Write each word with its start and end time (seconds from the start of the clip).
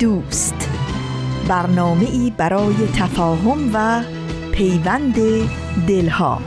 دوست 0.00 0.68
برنامه 1.48 2.04
ای 2.04 2.32
برای 2.36 2.74
تفاهم 2.96 3.70
و 3.74 4.02
پیوند 4.52 5.14
دلها 5.88 6.40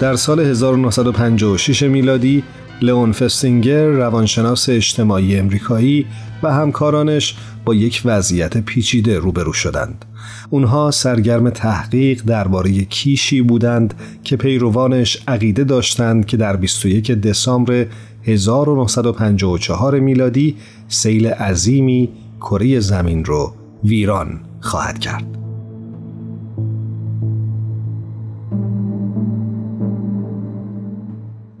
در 0.00 0.16
سال 0.16 0.40
1956 0.40 1.82
میلادی 1.82 2.44
لئون 2.82 3.12
فستینگر 3.12 3.86
روانشناس 3.86 4.68
اجتماعی 4.68 5.38
امریکایی 5.38 6.06
و 6.42 6.52
همکارانش 6.52 7.36
با 7.64 7.74
یک 7.74 8.02
وضعیت 8.04 8.58
پیچیده 8.58 9.18
روبرو 9.18 9.52
شدند. 9.52 10.04
اونها 10.50 10.90
سرگرم 10.90 11.50
تحقیق 11.50 12.22
درباره 12.26 12.84
کیشی 12.84 13.42
بودند 13.42 13.94
که 14.24 14.36
پیروانش 14.36 15.22
عقیده 15.28 15.64
داشتند 15.64 16.26
که 16.26 16.36
در 16.36 16.56
21 16.56 17.10
دسامبر 17.10 17.86
1954 18.24 20.00
میلادی 20.00 20.56
سیل 20.88 21.26
عظیمی 21.26 22.08
کره 22.40 22.80
زمین 22.80 23.24
رو 23.24 23.52
ویران 23.84 24.40
خواهد 24.60 24.98
کرد. 24.98 25.43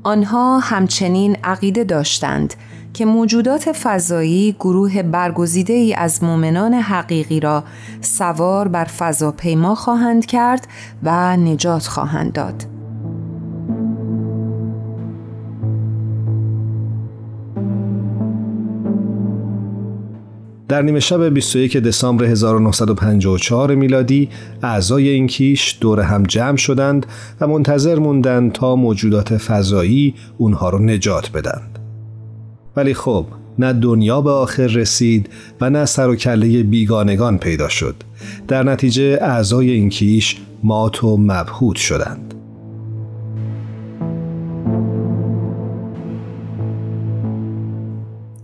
آنها 0.04 0.58
همچنین 0.58 1.36
عقیده 1.44 1.84
داشتند 1.84 2.54
که 2.94 3.04
موجودات 3.04 3.72
فضایی 3.72 4.56
گروه 4.60 5.02
برگزیده 5.02 5.72
ای 5.72 5.94
از 5.94 6.24
مؤمنان 6.24 6.74
حقیقی 6.74 7.40
را 7.40 7.64
سوار 8.00 8.68
بر 8.68 8.84
فضاپیما 8.84 9.74
خواهند 9.74 10.26
کرد 10.26 10.68
و 11.02 11.36
نجات 11.36 11.86
خواهند 11.86 12.32
داد. 12.32 12.73
در 20.68 20.82
نیمه 20.82 21.00
شب 21.00 21.28
21 21.28 21.76
دسامبر 21.76 22.24
1954 22.24 23.74
میلادی 23.74 24.28
اعضای 24.62 25.08
این 25.08 25.26
کیش 25.26 25.78
دور 25.80 26.00
هم 26.00 26.22
جمع 26.22 26.56
شدند 26.56 27.06
و 27.40 27.46
منتظر 27.46 27.98
موندند 27.98 28.52
تا 28.52 28.76
موجودات 28.76 29.36
فضایی 29.36 30.14
اونها 30.38 30.68
رو 30.68 30.78
نجات 30.78 31.32
بدند. 31.32 31.78
ولی 32.76 32.94
خب 32.94 33.26
نه 33.58 33.72
دنیا 33.72 34.20
به 34.20 34.30
آخر 34.30 34.66
رسید 34.66 35.28
و 35.60 35.70
نه 35.70 35.84
سر 35.84 36.08
و 36.08 36.16
کله 36.16 36.62
بیگانگان 36.62 37.38
پیدا 37.38 37.68
شد. 37.68 37.94
در 38.48 38.62
نتیجه 38.62 39.18
اعضای 39.22 39.70
این 39.70 39.88
کیش 39.88 40.36
مات 40.62 41.04
و 41.04 41.16
مبهوت 41.16 41.76
شدند. 41.76 42.34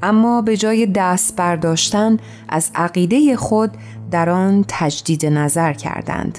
اما 0.02 0.42
به 0.42 0.56
جای 0.56 0.86
دست 0.86 1.36
برداشتن 1.36 2.16
از 2.48 2.70
عقیده 2.74 3.36
خود 3.36 3.70
در 4.10 4.30
آن 4.30 4.64
تجدید 4.68 5.26
نظر 5.26 5.72
کردند. 5.72 6.38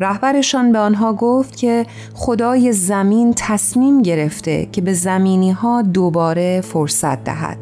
رهبرشان 0.00 0.72
به 0.72 0.78
آنها 0.78 1.12
گفت 1.12 1.56
که 1.56 1.86
خدای 2.14 2.72
زمین 2.72 3.34
تصمیم 3.36 4.02
گرفته 4.02 4.68
که 4.72 4.80
به 4.80 4.92
زمینی 4.92 5.52
ها 5.52 5.82
دوباره 5.82 6.60
فرصت 6.60 7.24
دهد. 7.24 7.58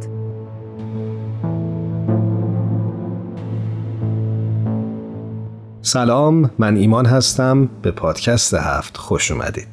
سلام 5.82 6.50
من 6.58 6.76
ایمان 6.76 7.06
هستم 7.06 7.68
به 7.82 7.90
پادکست 7.90 8.54
هفت 8.54 8.96
خوش 8.96 9.30
اومدید. 9.30 9.71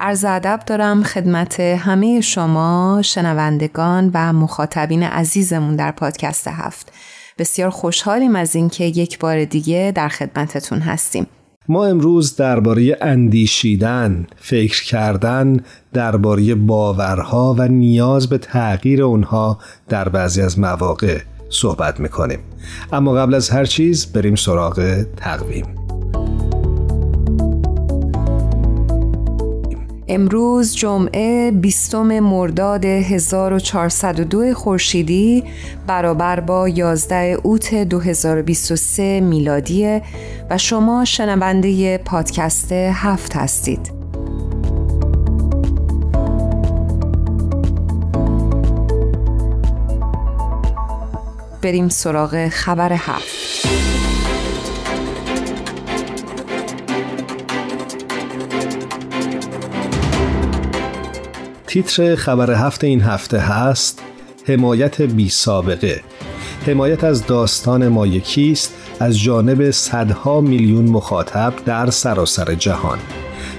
عرض 0.00 0.24
ادب 0.24 0.60
دارم 0.66 1.02
خدمت 1.02 1.60
همه 1.60 2.20
شما 2.20 3.00
شنوندگان 3.04 4.10
و 4.14 4.32
مخاطبین 4.32 5.02
عزیزمون 5.02 5.76
در 5.76 5.90
پادکست 5.90 6.48
هفت 6.48 6.92
بسیار 7.38 7.70
خوشحالیم 7.70 8.36
از 8.36 8.56
اینکه 8.56 8.84
یک 8.84 9.18
بار 9.18 9.44
دیگه 9.44 9.92
در 9.94 10.08
خدمتتون 10.08 10.78
هستیم 10.78 11.26
ما 11.68 11.84
امروز 11.84 12.36
درباره 12.36 12.96
اندیشیدن، 13.00 14.26
فکر 14.36 14.84
کردن، 14.84 15.60
درباره 15.92 16.54
باورها 16.54 17.54
و 17.58 17.68
نیاز 17.68 18.28
به 18.28 18.38
تغییر 18.38 19.02
اونها 19.02 19.58
در 19.88 20.08
بعضی 20.08 20.42
از 20.42 20.58
مواقع 20.58 21.18
صحبت 21.50 22.00
می‌کنیم. 22.00 22.38
اما 22.92 23.12
قبل 23.12 23.34
از 23.34 23.50
هر 23.50 23.64
چیز 23.64 24.12
بریم 24.12 24.34
سراغ 24.34 25.04
تقویم. 25.16 25.87
امروز 30.08 30.76
جمعه 30.76 31.50
20 31.50 31.94
مرداد 31.94 32.84
1402 32.84 34.54
خورشیدی 34.54 35.44
برابر 35.86 36.40
با 36.40 36.68
11 36.68 37.16
اوت 37.42 37.74
2023 37.74 39.20
میلادی 39.20 40.00
و 40.50 40.58
شما 40.58 41.04
شنونده 41.04 41.98
پادکست 41.98 42.72
هفت 42.72 43.36
هستید. 43.36 43.98
بریم 51.62 51.88
سراغ 51.88 52.48
خبر 52.48 52.92
هفت. 52.92 53.87
تیتر 61.68 62.14
خبر 62.14 62.50
هفته 62.50 62.86
این 62.86 63.00
هفته 63.00 63.38
هست 63.38 64.02
حمایت 64.44 65.02
بی 65.02 65.28
سابقه. 65.28 66.00
حمایت 66.66 67.04
از 67.04 67.26
داستان 67.26 67.88
ما 67.88 68.06
یکیست 68.06 68.74
از 69.00 69.18
جانب 69.18 69.70
صدها 69.70 70.40
میلیون 70.40 70.84
مخاطب 70.84 71.52
در 71.66 71.90
سراسر 71.90 72.54
جهان. 72.54 72.98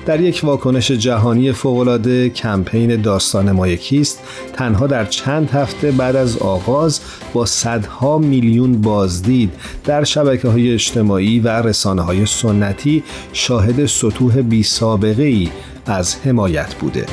در 0.06 0.20
یک 0.20 0.42
واکنش 0.44 0.92
جهانی 0.92 1.52
فوقالعاده 1.52 2.30
کمپین 2.30 3.02
داستان 3.02 3.52
ما 3.52 3.68
یکیست 3.68 4.20
تنها 4.54 4.88
در 4.88 5.06
چند 5.06 5.50
هفته 5.50 5.92
بعد 5.92 6.16
از 6.16 6.38
آغاز 6.38 7.00
با 7.34 7.46
صدها 7.46 8.18
میلیون 8.18 8.82
بازدید 8.82 9.52
در 9.86 10.04
شبکه 10.04 10.48
های 10.48 10.74
اجتماعی 10.74 11.40
و 11.40 11.48
رسانه 11.48 12.02
های 12.02 12.26
سنتی 12.26 13.04
شاهد 13.34 13.86
سطوح 13.86 14.42
بی 14.42 14.64
سابقه 14.64 15.24
ای 15.24 15.50
از 15.86 16.16
حمایت 16.16 16.76
بوده. 16.76 17.06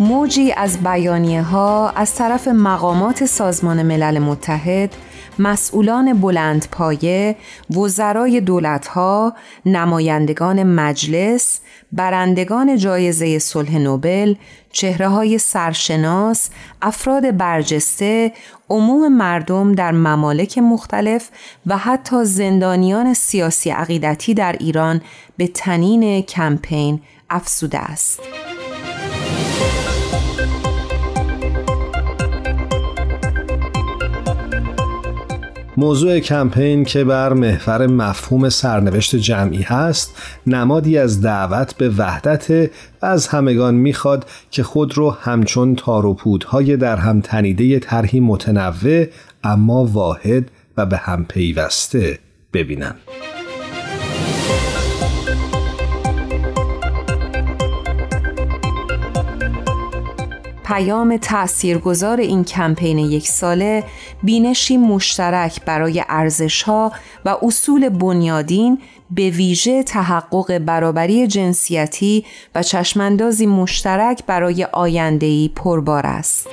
موجی 0.00 0.52
از 0.52 0.82
بیانیه 0.82 1.42
ها 1.42 1.90
از 1.90 2.14
طرف 2.14 2.48
مقامات 2.48 3.24
سازمان 3.24 3.82
ملل 3.82 4.18
متحد 4.18 4.94
مسئولان 5.38 6.20
بلند 6.20 6.68
پایه، 6.72 7.36
وزرای 7.70 8.40
دولت 8.40 8.86
ها، 8.86 9.34
نمایندگان 9.66 10.62
مجلس، 10.62 11.60
برندگان 11.92 12.76
جایزه 12.76 13.38
صلح 13.38 13.78
نوبل، 13.78 14.34
چهره 14.72 15.08
های 15.08 15.38
سرشناس، 15.38 16.50
افراد 16.82 17.36
برجسته، 17.36 18.32
عموم 18.70 19.16
مردم 19.16 19.74
در 19.74 19.92
ممالک 19.92 20.58
مختلف 20.58 21.28
و 21.66 21.78
حتی 21.78 22.24
زندانیان 22.24 23.14
سیاسی 23.14 23.70
عقیدتی 23.70 24.34
در 24.34 24.56
ایران 24.60 25.00
به 25.36 25.46
تنین 25.46 26.22
کمپین 26.22 27.00
افسوده 27.30 27.78
است. 27.78 28.20
موضوع 35.80 36.18
کمپین 36.18 36.84
که 36.84 37.04
بر 37.04 37.32
محور 37.32 37.86
مفهوم 37.86 38.48
سرنوشت 38.48 39.16
جمعی 39.16 39.62
هست 39.62 40.22
نمادی 40.46 40.98
از 40.98 41.22
دعوت 41.22 41.74
به 41.76 41.88
وحدت 41.88 42.70
و 43.02 43.06
از 43.06 43.28
همگان 43.28 43.74
می‌خواد 43.74 44.26
که 44.50 44.62
خود 44.62 44.96
رو 44.96 45.10
همچون 45.10 45.74
تار 45.74 46.06
و 46.06 46.14
در 46.76 46.96
هم 46.96 47.20
تنیده 47.20 47.78
طرحی 47.78 48.20
متنوع 48.20 49.06
اما 49.44 49.84
واحد 49.84 50.50
و 50.76 50.86
به 50.86 50.96
هم 50.96 51.24
پیوسته 51.24 52.18
ببینن. 52.52 52.94
پیام 60.70 61.16
تأثیرگذار 61.16 62.20
این 62.20 62.44
کمپین 62.44 62.98
یک 62.98 63.28
ساله 63.28 63.84
بینشی 64.22 64.76
مشترک 64.76 65.64
برای 65.64 66.04
ارزشها 66.08 66.92
و 67.24 67.36
اصول 67.42 67.88
بنیادین 67.88 68.78
به 69.10 69.30
ویژه 69.30 69.82
تحقق 69.82 70.58
برابری 70.58 71.26
جنسیتی 71.26 72.24
و 72.54 72.62
چشماندازی 72.62 73.46
مشترک 73.46 74.22
برای 74.26 74.64
آیندهی 74.72 75.50
پربار 75.56 76.06
است. 76.06 76.48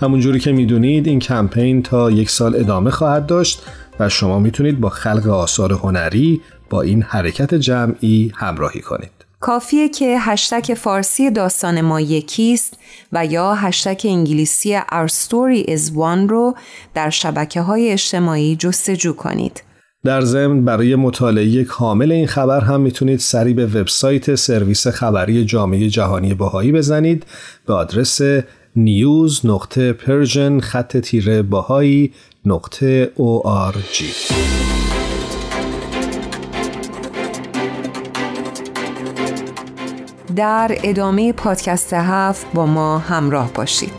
همونجوری 0.00 0.40
که 0.40 0.52
می‌دونید 0.52 1.06
این 1.06 1.18
کمپین 1.18 1.82
تا 1.82 2.10
یک 2.10 2.30
سال 2.30 2.56
ادامه 2.56 2.90
خواهد 2.90 3.26
داشت 3.26 3.62
و 4.00 4.08
شما 4.08 4.38
می‌تونید 4.38 4.80
با 4.80 4.88
خلق 4.88 5.28
آثار 5.28 5.72
هنری 5.72 6.40
با 6.70 6.82
این 6.82 7.02
حرکت 7.02 7.54
جمعی 7.54 8.32
همراهی 8.36 8.80
کنید. 8.80 9.10
کافیه 9.40 9.88
که 9.88 10.16
هشتک 10.20 10.74
فارسی 10.74 11.30
داستان 11.30 11.80
ما 11.80 12.00
یکیست 12.00 12.78
و 13.12 13.26
یا 13.26 13.54
هشتک 13.54 14.02
انگلیسی 14.08 14.78
Our 14.78 15.08
Story 15.08 15.68
is 15.68 15.90
One 15.90 16.28
رو 16.28 16.54
در 16.94 17.10
شبکه 17.10 17.60
های 17.60 17.90
اجتماعی 17.92 18.56
جستجو 18.56 19.12
کنید. 19.12 19.62
در 20.04 20.20
ضمن 20.20 20.64
برای 20.64 20.96
مطالعه 20.96 21.64
کامل 21.64 22.12
این 22.12 22.26
خبر 22.26 22.60
هم 22.60 22.80
می‌تونید 22.80 23.20
سری 23.20 23.54
به 23.54 23.66
وبسایت 23.66 24.34
سرویس 24.34 24.86
خبری 24.86 25.44
جامعه 25.44 25.88
جهانی 25.88 26.34
باهایی 26.34 26.72
بزنید 26.72 27.26
به 27.66 27.74
آدرس 27.74 28.20
news 28.76 29.46
نقطه 29.46 29.92
persian 29.92 30.60
خط 30.60 30.96
تیره 30.96 31.42
bahai 31.42 32.12
نقطه 32.44 33.10
ORG. 33.18 34.04
در 40.36 40.78
ادامه 40.82 41.32
پادکست 41.32 41.92
هفت 41.92 42.46
با 42.54 42.66
ما 42.66 42.98
همراه 42.98 43.52
باشید. 43.52 43.92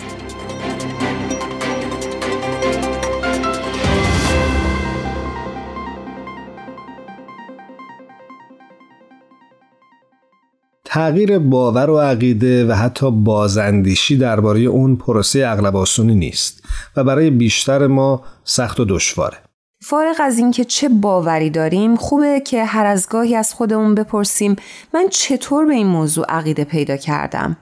تغییر 10.86 11.40
باور 11.40 11.90
و 11.90 12.00
عقیده 12.00 12.66
و 12.68 12.72
حتی 12.72 13.12
بازاندیشی 13.12 14.18
درباره 14.18 14.60
اون 14.60 14.96
پروسه 14.96 15.44
اغلب 15.48 15.76
آسونی 15.76 16.16
نیست 16.16 16.64
و 16.96 17.04
برای 17.04 17.30
بیشتر 17.30 17.88
ما 17.88 18.24
سخت 18.44 18.80
و 18.80 18.86
دشواره. 18.86 19.47
فارغ 19.82 20.16
از 20.20 20.38
اینکه 20.38 20.66
چه 20.66 20.90
باوری 20.90 21.50
داریم 21.50 21.96
خوبه 21.96 22.40
که 22.40 22.66
هر 22.66 22.86
از 22.86 23.10
گاهی 23.10 23.36
از 23.36 23.54
خودمون 23.54 23.96
بپرسیم 23.96 24.56
من 24.94 25.08
چطور 25.10 25.66
به 25.66 25.74
این 25.74 25.88
موضوع 25.88 26.26
عقیده 26.30 26.64
پیدا 26.64 26.98
کردم؟ 26.98 27.58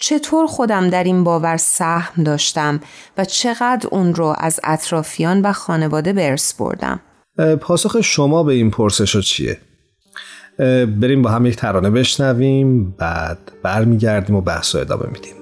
چطور 0.00 0.46
خودم 0.46 0.90
در 0.90 1.04
این 1.04 1.24
باور 1.24 1.56
سهم 1.56 2.24
داشتم 2.24 2.80
و 3.18 3.24
چقدر 3.24 3.88
اون 3.90 4.14
رو 4.14 4.34
از 4.38 4.60
اطرافیان 4.64 5.42
و 5.42 5.52
خانواده 5.52 6.12
برس 6.12 6.54
بردم؟ 6.54 7.00
پاسخ 7.60 8.00
شما 8.00 8.42
به 8.42 8.52
این 8.52 8.70
پرسش 8.70 9.16
چیه؟ 9.16 9.58
بریم 11.00 11.22
با 11.22 11.30
هم 11.30 11.46
یک 11.46 11.56
ترانه 11.56 11.90
بشنویم 11.90 12.90
بعد 12.90 13.38
برمیگردیم 13.62 14.36
و 14.36 14.40
بحث 14.40 14.74
رو 14.74 14.80
ادامه 14.80 15.06
میدیم. 15.06 15.39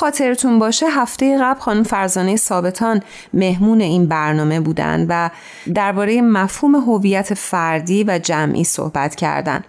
خاطرتون 0.00 0.58
باشه 0.58 0.86
هفته 0.86 1.38
قبل 1.42 1.60
خانم 1.60 1.82
فرزانه 1.82 2.36
ثابتان 2.36 3.02
مهمون 3.34 3.80
این 3.80 4.06
برنامه 4.06 4.60
بودن 4.60 5.06
و 5.08 5.30
درباره 5.74 6.22
مفهوم 6.22 6.74
هویت 6.74 7.34
فردی 7.34 8.04
و 8.04 8.18
جمعی 8.18 8.64
صحبت 8.64 9.14
کردن. 9.14 9.64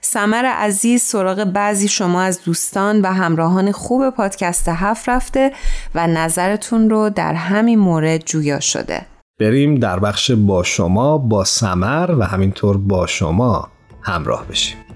سمر 0.00 0.44
عزیز 0.44 1.02
سراغ 1.02 1.44
بعضی 1.44 1.88
شما 1.88 2.22
از 2.22 2.44
دوستان 2.44 3.00
و 3.00 3.06
همراهان 3.06 3.72
خوب 3.72 4.10
پادکست 4.10 4.68
هفت 4.68 5.08
رفته 5.08 5.52
و 5.94 6.06
نظرتون 6.06 6.90
رو 6.90 7.10
در 7.10 7.34
همین 7.34 7.78
مورد 7.78 8.24
جویا 8.24 8.60
شده. 8.60 9.06
بریم 9.40 9.74
در 9.74 9.98
بخش 9.98 10.30
با 10.30 10.62
شما 10.62 11.18
با 11.18 11.44
سمر 11.44 12.14
و 12.18 12.22
همینطور 12.22 12.76
با 12.76 13.06
شما 13.06 13.68
همراه 14.02 14.46
بشیم. 14.46 14.89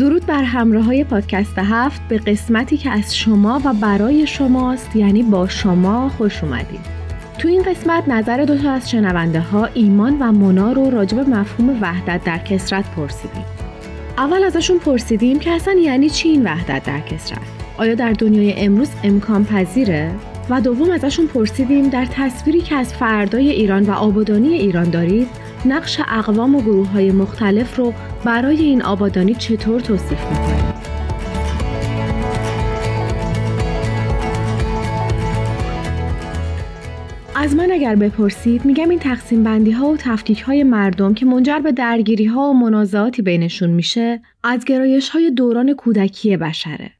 درود 0.00 0.26
بر 0.26 0.42
همراه 0.42 0.84
های 0.84 1.04
پادکست 1.04 1.58
هفت 1.58 2.00
به 2.08 2.18
قسمتی 2.18 2.76
که 2.76 2.90
از 2.90 3.16
شما 3.16 3.60
و 3.64 3.72
برای 3.72 4.26
شماست 4.26 4.96
یعنی 4.96 5.22
با 5.22 5.48
شما 5.48 6.08
خوش 6.08 6.44
اومدید. 6.44 6.80
تو 7.38 7.48
این 7.48 7.62
قسمت 7.62 8.08
نظر 8.08 8.44
دو 8.44 8.58
تا 8.58 8.70
از 8.70 8.90
شنونده 8.90 9.40
ها 9.40 9.66
ایمان 9.66 10.16
و 10.20 10.32
مونا 10.32 10.72
رو 10.72 10.90
راجع 10.90 11.16
مفهوم 11.16 11.82
وحدت 11.82 12.24
در 12.24 12.38
کسرت 12.38 12.84
پرسیدیم. 12.96 13.44
اول 14.18 14.44
ازشون 14.44 14.78
پرسیدیم 14.78 15.38
که 15.38 15.50
اصلا 15.50 15.74
یعنی 15.74 16.10
چی 16.10 16.28
این 16.28 16.44
وحدت 16.44 16.84
در 16.84 17.00
کسرت؟ 17.00 17.42
آیا 17.78 17.94
در 17.94 18.12
دنیای 18.12 18.54
امروز 18.56 18.88
امکان 19.04 19.44
پذیره 19.44 20.10
و 20.50 20.60
دوم 20.60 20.90
ازشون 20.90 21.26
پرسیدیم 21.26 21.88
در 21.88 22.06
تصویری 22.06 22.60
که 22.60 22.74
از 22.74 22.94
فردای 22.94 23.50
ایران 23.50 23.82
و 23.82 23.90
آبادانی 23.90 24.48
ایران 24.48 24.90
دارید 24.90 25.28
نقش 25.64 26.00
اقوام 26.08 26.54
و 26.54 26.62
گروه 26.62 26.88
های 26.88 27.12
مختلف 27.12 27.76
رو 27.76 27.94
برای 28.24 28.60
این 28.60 28.82
آبادانی 28.82 29.34
چطور 29.34 29.80
توصیف 29.80 30.26
می‌کنید؟ 30.30 30.80
از 37.34 37.56
من 37.56 37.70
اگر 37.72 37.96
بپرسید 37.96 38.64
میگم 38.64 38.88
این 38.88 38.98
تقسیم 38.98 39.42
بندی 39.42 39.70
ها 39.70 39.88
و 39.88 39.96
تفکیک 39.96 40.40
های 40.40 40.64
مردم 40.64 41.14
که 41.14 41.26
منجر 41.26 41.58
به 41.58 41.72
درگیری 41.72 42.24
ها 42.24 42.50
و 42.50 42.54
منازعاتی 42.54 43.22
بینشون 43.22 43.70
میشه 43.70 44.20
از 44.44 44.64
گرایش 44.64 45.08
های 45.08 45.30
دوران 45.30 45.74
کودکی 45.74 46.36
بشره. 46.36 46.99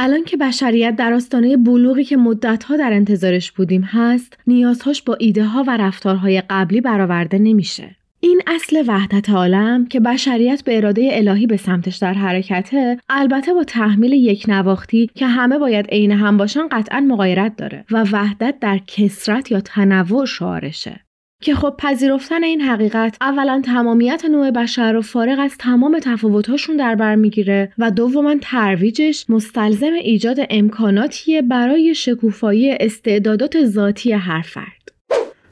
الان 0.00 0.24
که 0.24 0.36
بشریت 0.36 0.96
در 0.96 1.12
آستانه 1.12 1.56
بلوغی 1.56 2.04
که 2.04 2.16
مدتها 2.16 2.76
در 2.76 2.92
انتظارش 2.92 3.52
بودیم 3.52 3.82
هست 3.82 4.38
نیازهاش 4.46 5.02
با 5.02 5.16
ایده 5.20 5.44
ها 5.44 5.64
و 5.66 5.76
رفتارهای 5.76 6.42
قبلی 6.50 6.80
برآورده 6.80 7.38
نمیشه. 7.38 7.96
این 8.20 8.40
اصل 8.46 8.84
وحدت 8.86 9.30
عالم 9.30 9.86
که 9.86 10.00
بشریت 10.00 10.64
به 10.64 10.76
اراده 10.76 11.08
الهی 11.12 11.46
به 11.46 11.56
سمتش 11.56 11.96
در 11.96 12.14
حرکته 12.14 12.98
البته 13.08 13.54
با 13.54 13.64
تحمیل 13.64 14.12
یک 14.12 14.44
نواختی 14.48 15.10
که 15.14 15.26
همه 15.26 15.58
باید 15.58 15.86
عین 15.86 16.12
هم 16.12 16.36
باشن 16.36 16.68
قطعا 16.70 17.00
مقایرت 17.00 17.56
داره 17.56 17.84
و 17.90 18.04
وحدت 18.12 18.54
در 18.60 18.78
کسرت 18.86 19.52
یا 19.52 19.60
تنوع 19.60 20.26
شعارشه 20.26 21.00
که 21.40 21.54
خب 21.54 21.74
پذیرفتن 21.78 22.44
این 22.44 22.60
حقیقت 22.60 23.16
اولا 23.20 23.62
تمامیت 23.64 24.24
نوع 24.24 24.50
بشر 24.50 24.92
رو 24.92 25.02
فارغ 25.02 25.38
از 25.40 25.56
تمام 25.58 25.98
تفاوتهاشون 26.02 26.76
در 26.76 26.94
بر 26.94 27.14
می‌گیره 27.14 27.72
و 27.78 27.90
دوما 27.90 28.34
ترویجش 28.42 29.26
مستلزم 29.28 29.92
ایجاد 29.92 30.36
امکاناتیه 30.50 31.42
برای 31.42 31.94
شکوفایی 31.94 32.70
استعدادات 32.80 33.64
ذاتی 33.64 34.12
هر 34.12 34.42
فرد. 34.42 34.92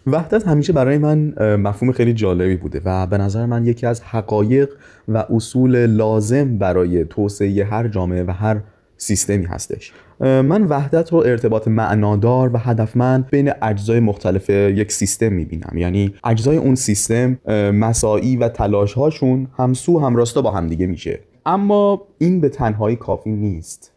وحدت 0.07 0.49
همیشه 0.49 0.73
برای 0.73 0.99
من 0.99 1.35
مفهوم 1.57 1.93
خیلی 1.93 2.15
جالبی 2.15 2.57
بوده 2.57 2.81
و 2.85 3.07
به 3.07 3.19
نظر 3.19 3.47
من 3.47 3.67
یکی 3.67 3.87
از 3.87 4.03
حقایق 4.03 4.69
و 5.09 5.25
اصول 5.31 5.87
لازم 5.87 6.59
برای 6.59 7.05
توسعه 7.05 7.65
هر 7.65 7.89
جامعه 7.89 8.25
و 8.25 8.31
هر 8.31 8.61
سیستمی 8.97 9.45
هستش. 9.45 9.93
من 10.21 10.63
وحدت 10.63 11.13
رو 11.13 11.19
ارتباط 11.19 11.69
معنادار 11.69 12.51
و 12.55 12.59
هدفمند 12.59 13.31
بین 13.31 13.53
اجزای 13.63 14.01
مختلف 14.01 14.51
یک 14.51 14.93
سیستم 14.93 15.33
می‌بینم. 15.33 15.79
یعنی 15.79 16.15
اجزای 16.25 16.57
اون 16.57 16.75
سیستم 16.75 17.39
مساعی 17.71 18.37
و 18.37 18.49
تلاش 18.49 18.95
هاشون 18.95 19.49
همسو 19.59 19.99
همراستا 19.99 20.43
با 20.43 20.51
همدیگه 20.51 20.87
میشه. 20.87 21.21
اما 21.47 22.03
این 22.19 22.41
به 22.41 22.49
تنهایی 22.49 22.97
کافی 22.97 23.31
نیست. 23.31 23.93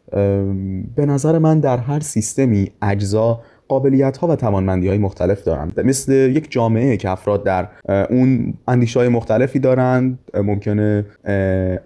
به 0.96 1.06
نظر 1.06 1.38
من 1.38 1.60
در 1.60 1.78
هر 1.78 2.00
سیستمی 2.00 2.72
اجزا 2.82 3.42
قابلیت 3.70 4.18
ها 4.18 4.28
و 4.28 4.36
توانمندی 4.36 4.88
های 4.88 4.98
مختلف 4.98 5.44
دارند. 5.44 5.80
مثل 5.80 6.12
یک 6.14 6.52
جامعه 6.52 6.98
که 6.98 7.10
افراد 7.10 7.44
در 7.44 7.68
اون 8.10 8.54
اندیشه 8.68 9.00
های 9.00 9.10
مختلفی 9.10 9.60
دارند 9.60 10.20
ممکنه 10.34 11.06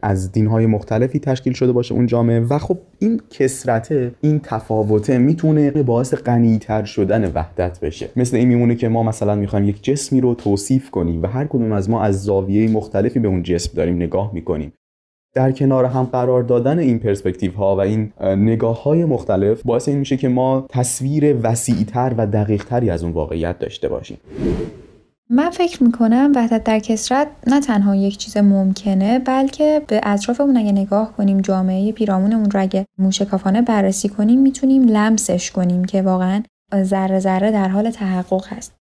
از 0.02 0.32
دین 0.32 0.48
های 0.48 0.66
مختلفی 0.66 1.20
تشکیل 1.20 1.54
شده 1.54 1.72
باشه 1.72 1.94
اون 1.94 2.06
جامعه. 2.06 2.40
و 2.40 2.58
خب 2.58 2.78
این 3.00 3.22
کسرته 3.30 4.12
این 4.22 4.40
تفاوته 4.44 5.18
می‌تونه 5.18 5.72
باعث 5.72 6.14
غنیتر 6.14 6.84
شدن 6.84 7.32
وحدت 7.36 7.80
بشه. 7.80 8.10
مثل 8.16 8.38
این 8.38 8.48
میمونه 8.48 8.76
که 8.76 8.88
ما 8.88 9.04
مثلا 9.04 9.36
می‌خوایم 9.36 9.70
یک 9.70 9.84
جسمی 9.84 10.22
رو 10.22 10.36
توصیف 10.36 10.92
کنیم 10.92 11.24
و 11.24 11.28
هر 11.28 11.46
کدوم 11.46 11.72
از 11.72 11.90
ما 11.90 12.04
از 12.04 12.24
زاویه 12.24 12.72
مختلفی 12.72 13.20
به 13.20 13.28
اون 13.28 13.44
جسم 13.44 13.72
داریم 13.76 13.96
نگاه 13.96 14.32
می‌کنیم. 14.34 14.74
در 15.34 15.52
کنار 15.52 15.86
هم 15.86 16.04
قرار 16.04 16.44
دادن 16.44 16.80
این 16.80 17.00
پرسپکتیو 17.00 17.52
ها 17.52 17.76
و 17.76 17.80
این 17.80 18.12
نگاه 18.22 18.84
های 18.84 19.06
مختلف 19.06 19.62
باعث 19.64 19.88
این 19.88 19.98
میشه 19.98 20.18
که 20.18 20.30
ما 20.30 20.66
تصویر 20.70 21.36
وسیعتر 21.44 22.14
و 22.18 22.28
دقیقتری 22.28 22.90
از 22.90 23.04
اون 23.04 23.12
واقعیت 23.12 23.60
داشته 23.60 23.88
باشیم. 23.88 24.18
من 25.30 25.50
فکر 25.50 25.84
می‌کنم 25.84 26.32
وحدت 26.36 26.64
در 26.64 26.80
کسرت 26.80 27.28
نه 27.48 27.62
تنها 27.62 27.96
یک 27.96 28.18
چیز 28.18 28.38
ممکنه 28.38 29.20
بلکه 29.20 29.82
به 29.88 30.02
اطرافمون 30.04 30.58
اگه 30.58 30.72
نگاه 30.72 31.14
کنیم 31.18 31.42
جامعه 31.42 31.92
پیرامونمون 31.92 32.52
رو 32.52 32.62
اگه 32.62 32.86
موشکافانه 32.98 33.62
بررسی 33.62 34.10
کنیم 34.10 34.42
می‌تونیم 34.42 34.84
لمسش 34.84 35.52
کنیم 35.52 35.86
که 35.86 36.02
واقعا 36.02 36.44
ذره 36.84 37.20
ذره 37.20 37.52
در 37.52 37.68
حال 37.68 37.92
تحقق 37.92 38.48
هست. 38.48 38.83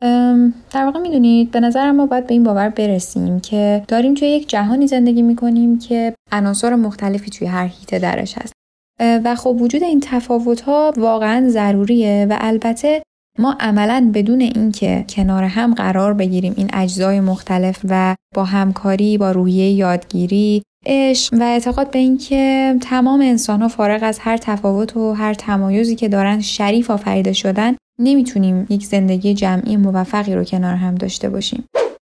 در 0.00 0.84
واقع 0.84 1.00
می‌دونید 1.00 1.50
به 1.50 1.60
نظر 1.60 1.90
ما 1.90 2.06
باید 2.06 2.26
به 2.26 2.34
این 2.34 2.44
باور 2.44 2.68
برسیم 2.68 3.40
که 3.40 3.82
داریم 3.88 4.14
توی 4.14 4.28
یک 4.28 4.48
جهانی 4.48 4.86
زندگی 4.86 5.22
می‌کنیم 5.22 5.78
که 5.78 6.14
عناصر 6.32 6.74
مختلفی 6.74 7.30
توی 7.30 7.46
هر 7.46 7.66
هیته 7.66 7.98
درش 7.98 8.38
هست. 8.38 8.52
و 9.00 9.34
خب 9.34 9.56
وجود 9.60 9.82
این 9.82 10.00
تفاوت 10.00 10.60
ها 10.60 10.92
واقعا 10.96 11.48
ضروریه 11.48 12.26
و 12.30 12.36
البته 12.40 13.02
ما 13.38 13.56
عملا 13.60 14.10
بدون 14.14 14.40
اینکه 14.40 15.04
کنار 15.08 15.44
هم 15.44 15.74
قرار 15.74 16.14
بگیریم 16.14 16.54
این 16.56 16.70
اجزای 16.72 17.20
مختلف 17.20 17.80
و 17.88 18.14
با 18.34 18.44
همکاری 18.44 19.18
با 19.18 19.30
روحیه 19.30 19.70
یادگیری 19.70 20.62
عشق 20.86 21.34
و 21.40 21.42
اعتقاد 21.42 21.90
به 21.90 21.98
اینکه 21.98 22.74
تمام 22.82 23.20
انسان 23.20 23.62
ها 23.62 23.68
فارغ 23.68 24.00
از 24.02 24.18
هر 24.18 24.36
تفاوت 24.36 24.96
و 24.96 25.12
هر 25.12 25.34
تمایزی 25.34 25.96
که 25.96 26.08
دارن 26.08 26.40
شریف 26.40 26.90
آفریده 26.90 27.32
شدن 27.32 27.76
نمی‌تونیم 28.00 28.66
یک 28.70 28.86
زندگی 28.86 29.34
جمعی 29.34 29.76
موفقی 29.76 30.34
رو 30.34 30.44
کنار 30.44 30.74
هم 30.74 30.94
داشته 30.94 31.28
باشیم. 31.28 31.64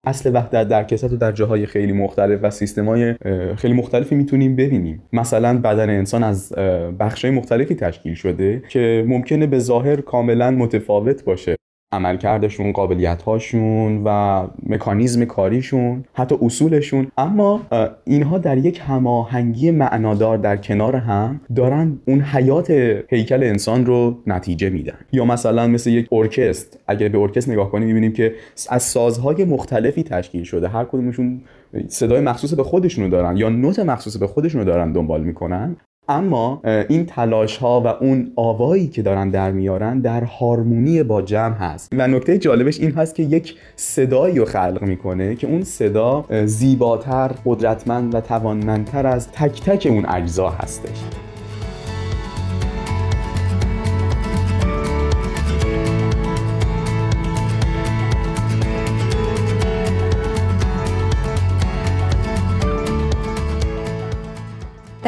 اصل 0.07 0.35
وحدت 0.35 0.67
در 0.67 0.83
کسات 0.83 1.11
رو 1.11 1.17
در 1.17 1.31
جاهای 1.31 1.65
خیلی 1.65 1.91
مختلف 1.91 2.39
و 2.43 2.49
سیستمای 2.49 3.15
خیلی 3.57 3.73
مختلفی 3.73 4.15
می‌تونیم 4.15 4.55
ببینیم. 4.55 5.03
مثلا 5.13 5.57
بدن 5.57 5.89
انسان 5.89 6.23
از 6.23 6.53
بخشای 6.99 7.31
مختلفی 7.31 7.75
تشکیل 7.75 8.13
شده 8.13 8.63
که 8.69 9.05
ممکنه 9.07 9.47
به 9.47 9.59
ظاهر 9.59 10.01
کاملا 10.01 10.51
متفاوت 10.51 11.23
باشه. 11.23 11.55
عملکردشون 11.93 12.71
قابلیت 12.71 13.21
هاشون 13.21 14.01
و 14.05 14.47
مکانیزم 14.63 15.25
کاریشون 15.25 16.03
حتی 16.13 16.35
اصولشون. 16.41 17.07
اما 17.17 17.61
اینها 18.05 18.37
در 18.37 18.57
یک 18.57 18.81
هماهنگی 18.87 19.71
معنادار 19.71 20.37
در 20.37 20.57
کنار 20.57 20.95
هم 20.95 21.41
دارن 21.55 21.99
اون 22.07 22.21
حیات 22.21 22.71
هیکل 23.09 23.43
انسان 23.43 23.85
رو 23.85 24.17
نتیجه 24.27 24.69
میدن. 24.69 24.97
یا 25.11 25.25
مثلا 25.25 25.67
مثل 25.67 25.89
یک 25.89 26.07
ارکست. 26.11 26.79
اگر 26.87 27.07
به 27.09 27.17
ارکست 27.17 27.49
نگاه 27.49 27.71
کنیم 27.71 27.87
می‌بینیم 27.87 28.13
که 28.13 28.33
از 28.69 28.83
سازهای 28.83 29.45
مختلفی 29.45 30.03
تشکیل 30.03 30.43
شده. 30.43 30.67
هر 30.67 30.83
کدومشون 30.83 31.41
صدای 31.87 32.21
مخصوص 32.21 32.53
به 32.53 32.63
خودشونو 32.63 33.09
دارن 33.09 33.37
یا 33.37 33.49
نوت 33.49 33.79
مخصوص 33.79 34.17
به 34.17 34.27
خودشونو 34.27 34.63
دارن 34.63 34.91
دنبال 34.91 35.23
می‌کنن. 35.23 35.75
اما 36.11 36.61
این 36.89 37.05
تلاش 37.05 37.57
ها 37.57 37.81
و 37.81 37.87
اون 37.87 38.31
آوایی 38.35 38.87
که 38.87 39.01
دارن 39.01 39.29
در 39.29 39.51
میارن 39.51 39.99
در 39.99 40.23
هارمونی 40.23 41.03
با 41.03 41.21
جمع 41.21 41.55
هست. 41.55 41.89
و 41.97 42.07
نکته 42.07 42.37
جالبش 42.37 42.79
این 42.79 42.91
هست 42.91 43.15
که 43.15 43.23
یک 43.23 43.55
صدایی 43.75 44.39
رو 44.39 44.45
خلق 44.45 44.81
می‌کنه 44.81 45.35
که 45.35 45.47
اون 45.47 45.63
صدا 45.63 46.25
زیباتر 46.45 47.31
قدرتمند 47.45 48.15
و 48.15 48.21
توانمندتر 48.21 49.07
از 49.07 49.31
تک 49.31 49.61
تک 49.61 49.87
اون 49.89 50.05
اجزا 50.05 50.49
هستش. 50.49 50.97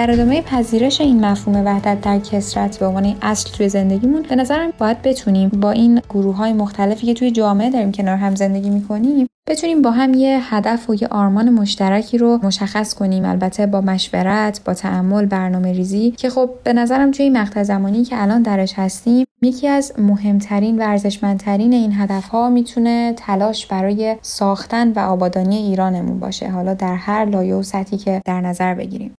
در 0.04 0.12
ادامه 0.12 0.42
پذیرش 0.42 1.02
این 1.02 1.26
مفهوم 1.26 1.66
وحدت 1.66 2.02
در 2.02 2.20
کسرت 2.20 2.78
به 2.78 2.86
عنوان 2.86 3.16
اصل 3.22 3.52
توی 3.52 3.70
زندگیمون 3.70 4.22
به 4.22 4.36
نظرم 4.36 4.74
باید 4.78 5.02
بتونیم 5.02 5.50
با 5.50 5.72
این 5.72 6.02
گروه 6.10 6.36
های 6.36 6.54
مختلفی 6.54 7.06
که 7.06 7.14
توی 7.14 7.32
جامعه 7.32 7.70
داریم 7.70 7.92
کنار 7.92 8.18
هم 8.18 8.36
زندگی 8.36 8.70
می‌کنیم 8.70 9.28
بتونیم 9.50 9.82
با 9.82 9.92
هم 9.92 10.14
یه 10.14 10.40
هدف 10.42 10.90
و 10.90 10.96
یه 10.96 11.08
آرمان 11.08 11.50
مشترکی 11.50 12.18
رو 12.18 12.40
مشخص 12.44 12.94
کنیم. 12.94 13.26
البته 13.26 13.66
با 13.66 13.82
مشورت 13.82 14.62
با 14.66 14.74
تعمل 14.74 15.26
برنامه 15.26 15.74
ریزی 15.74 16.12
که 16.12 16.30
خب 16.30 16.50
به 16.64 16.74
نظرم 16.74 17.12
توی 17.12 17.24
این 17.24 17.38
مقطع 17.38 17.64
زمانی 17.64 18.04
که 18.04 18.22
الان 18.22 18.42
درش 18.42 18.74
هستیم 18.76 19.26
یکی 19.42 19.68
از 19.68 19.94
مهمترین 19.98 20.82
و 20.82 20.84
ارزشمندترین 20.86 21.74
این 21.74 21.94
هدف 21.94 22.28
ها 22.28 22.50
می‌تونه 22.50 23.14
تلاش 23.18 23.68
برای 23.68 24.16
ساختن 24.22 24.92
و 24.92 25.00
آبادانی 25.00 25.58
ایرانمون 25.58 26.20
باشه. 26.20 26.50
حالا 26.50 26.74
در 26.74 26.96
هر 26.96 27.26
لایه 27.26 27.56
و 27.56 27.64
سطحی 27.64 27.98
که 27.98 28.22
در 28.26 28.42
نظر 28.42 28.74
بگیریم. 28.74 29.16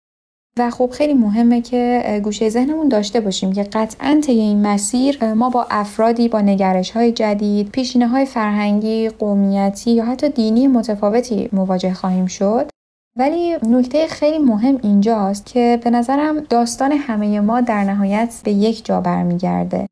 و 0.59 0.71
خب 0.71 0.91
خیلی 0.93 1.15
مهمه 1.15 1.61
که 1.61 2.21
گوشه 2.25 2.49
ذهنمون 2.49 2.89
داشته 2.89 3.21
باشیم 3.21 3.53
که 3.53 3.63
قطعا 3.63 4.21
طی 4.27 4.33
این 4.33 4.67
مسیر 4.67 5.35
ما 5.35 5.51
با 5.51 5.67
افرادی 5.71 6.29
با 6.29 6.41
نگرش 6.41 6.91
های 6.91 7.13
جدید، 7.13 7.71
پیشینه 7.71 8.09
های 8.09 8.27
فرهنگی، 8.27 9.09
قومیتی 9.09 9.91
یا 9.91 10.05
حتی 10.05 10.29
دینی 10.29 10.67
متفاوتی 10.67 11.49
مواجه 11.53 11.95
خواهیم 11.95 12.27
شد. 12.27 12.71
ولی 13.19 13.57
نکته 13.63 14.07
خیلی 14.07 14.39
مهم 14.39 14.79
اینجاست 14.83 15.47
که 15.47 15.81
به 15.85 15.91
نظرم 15.91 16.41
داستان 16.41 16.93
همه 16.93 17.41
ما 17.41 17.61
در 17.61 17.85
نهایت 17.85 18.41
به 18.45 18.53
یک 18.53 18.85
جا 18.85 19.01
برمیگرده. 19.01 19.87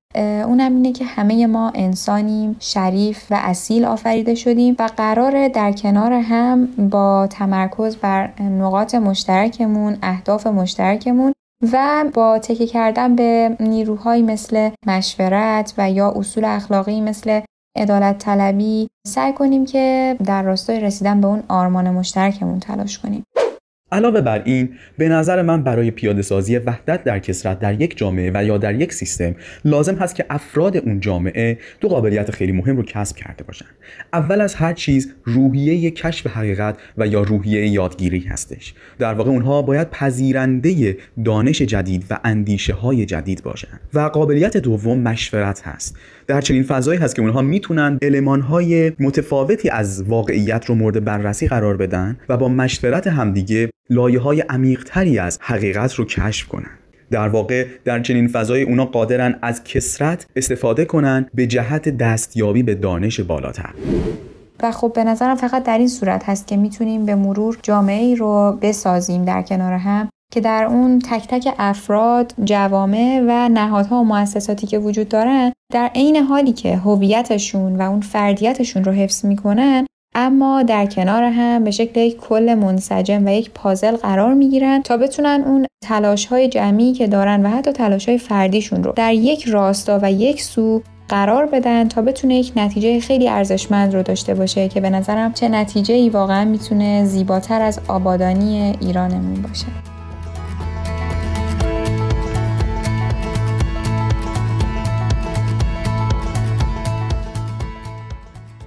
اونم 0.46 0.74
اینه 0.74 0.92
که 0.92 1.04
همه 1.04 1.46
ما 1.46 1.72
انسانیم 1.74 2.56
شریف 2.60 3.26
و 3.30 3.38
اصیل 3.42 3.84
آفریده 3.84 4.34
شدیم 4.34 4.76
و 4.78 4.88
قرار 4.96 5.48
در 5.48 5.72
کنار 5.72 6.12
هم 6.12 6.66
با 6.66 7.26
تمرکز 7.30 7.96
بر 7.96 8.40
نقاط 8.40 8.94
مشترکمون 8.94 9.98
اهداف 10.02 10.46
مشترکمون 10.46 11.32
و 11.72 12.04
با 12.14 12.38
تکه 12.38 12.66
کردن 12.66 13.16
به 13.16 13.56
نیروهایی 13.60 14.22
مثل 14.22 14.70
مشورت 14.86 15.74
و 15.78 15.90
یا 15.90 16.10
اصول 16.16 16.44
اخلاقی 16.44 17.00
مثل 17.00 17.40
عدالت 17.76 18.18
طلبی 18.18 18.88
سعی 19.06 19.32
کنیم 19.32 19.66
که 19.66 20.16
در 20.24 20.42
راستای 20.42 20.80
رسیدن 20.80 21.20
به 21.20 21.26
اون 21.26 21.42
آرمان 21.48 21.90
مشترکمون 21.90 22.60
تلاش 22.60 22.98
کنیم. 22.98 23.24
علاوه 23.92 24.20
بر 24.20 24.42
این 24.44 24.74
به 24.98 25.08
نظر 25.08 25.42
من 25.42 25.62
برای 25.62 25.90
پیاده 25.90 26.22
سازی 26.22 26.56
وحدت 26.56 27.04
در 27.04 27.18
کسرت 27.18 27.58
در 27.58 27.80
یک 27.80 27.96
جامعه 27.96 28.30
و 28.34 28.44
یا 28.44 28.58
در 28.58 28.74
یک 28.74 28.92
سیستم 28.92 29.34
لازم 29.64 29.94
هست 29.94 30.14
که 30.14 30.26
افراد 30.30 30.76
اون 30.76 31.00
جامعه 31.00 31.58
دو 31.80 31.88
قابلیت 31.88 32.30
خیلی 32.30 32.52
مهم 32.52 32.76
رو 32.76 32.82
کسب 32.82 33.16
کرده 33.16 33.44
باشن. 33.44 33.66
اول 34.12 34.40
از 34.40 34.54
هر 34.54 34.72
چیز 34.72 35.14
روحیه 35.24 35.90
کشف 35.90 36.26
حقیقت 36.26 36.76
و 36.98 37.06
یا 37.06 37.22
روحیه 37.22 37.68
یادگیری 37.68 38.20
هستش. 38.20 38.74
در 38.98 39.14
واقع 39.14 39.30
اونها 39.30 39.62
باید 39.62 39.90
پذیرنده 39.90 40.96
دانش 41.24 41.62
جدید 41.62 42.04
و 42.10 42.18
اندیشه 42.24 42.74
های 42.74 43.06
جدید 43.06 43.42
باشن. 43.42 43.80
و 43.94 44.00
قابلیت 44.00 44.56
دوم 44.56 44.98
مشورت 44.98 45.62
هست. 45.66 45.96
در 46.32 46.40
چنین 46.40 46.62
فضایی 46.62 47.00
هست 47.00 47.16
که 47.16 47.22
اونها 47.22 47.42
می‌تونن 47.42 47.98
های 48.48 48.92
متفاوتی 49.00 49.70
از 49.70 50.02
واقعیت 50.02 50.64
رو 50.64 50.74
مورد 50.74 51.04
بررسی 51.04 51.48
قرار 51.48 51.76
بدن 51.76 52.16
و 52.28 52.36
با 52.36 52.48
مشورت 52.48 53.06
همدیگه 53.06 53.70
لایه 53.90 54.20
های 54.20 54.40
عمیقتری 54.40 55.18
از 55.18 55.38
حقیقت 55.42 55.94
رو 55.94 56.04
کشف 56.04 56.48
کنن. 56.48 56.70
در 57.10 57.28
واقع 57.28 57.66
در 57.84 58.00
چنین 58.00 58.28
فضای 58.28 58.62
اونا 58.62 58.84
قادرن 58.84 59.38
از 59.42 59.64
کسرت 59.64 60.26
استفاده 60.36 60.84
کنن 60.84 61.26
به 61.34 61.46
جهت 61.46 61.88
دستیابی 61.88 62.62
به 62.62 62.74
دانش 62.74 63.20
بالاتر. 63.20 63.70
و 64.62 64.72
خب 64.72 64.92
به 64.94 65.04
نظرم 65.04 65.36
فقط 65.36 65.64
در 65.64 65.78
این 65.78 65.88
صورت 65.88 66.24
هست 66.24 66.46
که 66.46 66.56
می‌تونیم 66.56 67.06
به 67.06 67.14
مرور 67.14 67.58
جامعه 67.62 68.02
ای 68.02 68.16
رو 68.16 68.58
بسازیم 68.62 69.24
در 69.24 69.42
کنار 69.42 69.72
هم. 69.72 70.08
که 70.32 70.40
در 70.40 70.64
اون 70.64 70.98
تک 70.98 71.26
تک 71.28 71.54
افراد، 71.58 72.34
جوامع 72.44 73.22
و 73.28 73.48
نهادها 73.48 74.00
و 74.00 74.04
مؤسساتی 74.04 74.66
که 74.66 74.78
وجود 74.78 75.08
دارن 75.08 75.52
در 75.72 75.90
عین 75.94 76.16
حالی 76.16 76.52
که 76.52 76.76
هویتشون 76.76 77.76
و 77.76 77.82
اون 77.82 78.00
فردیتشون 78.00 78.84
رو 78.84 78.92
حفظ 78.92 79.24
می‌کنن 79.24 79.86
اما 80.14 80.62
در 80.62 80.86
کنار 80.86 81.22
هم 81.22 81.64
به 81.64 81.70
شکل 81.70 82.00
یک 82.00 82.16
کل 82.16 82.54
منسجم 82.54 83.26
و 83.26 83.28
یک 83.28 83.50
پازل 83.50 83.96
قرار 83.96 84.34
می‌گیرن 84.34 84.82
تا 84.82 84.96
بتونن 84.96 85.42
اون 85.46 85.66
تلاش 85.84 86.26
های 86.26 86.48
جمعی 86.48 86.92
که 86.92 87.06
دارن 87.06 87.46
و 87.46 87.48
حتی 87.48 87.72
تلاش 87.72 88.08
های 88.08 88.18
فردیشون 88.18 88.84
رو 88.84 88.92
در 88.96 89.14
یک 89.14 89.44
راستا 89.48 89.98
و 90.02 90.12
یک 90.12 90.42
سو 90.42 90.82
قرار 91.08 91.46
بدن 91.46 91.88
تا 91.88 92.02
بتونه 92.02 92.34
یک 92.34 92.52
نتیجه 92.56 93.00
خیلی 93.00 93.28
ارزشمند 93.28 93.94
رو 93.94 94.02
داشته 94.02 94.34
باشه 94.34 94.68
که 94.68 94.80
به 94.80 94.90
نظرم 94.90 95.32
چه 95.32 95.48
نتیجه 95.48 95.94
ای 95.94 96.08
واقعا 96.08 96.44
می‌تونه 96.44 97.04
زیباتر 97.04 97.62
از 97.62 97.80
آبادانی 97.88 98.76
ایرانمون 98.80 99.42
باشه. 99.42 99.91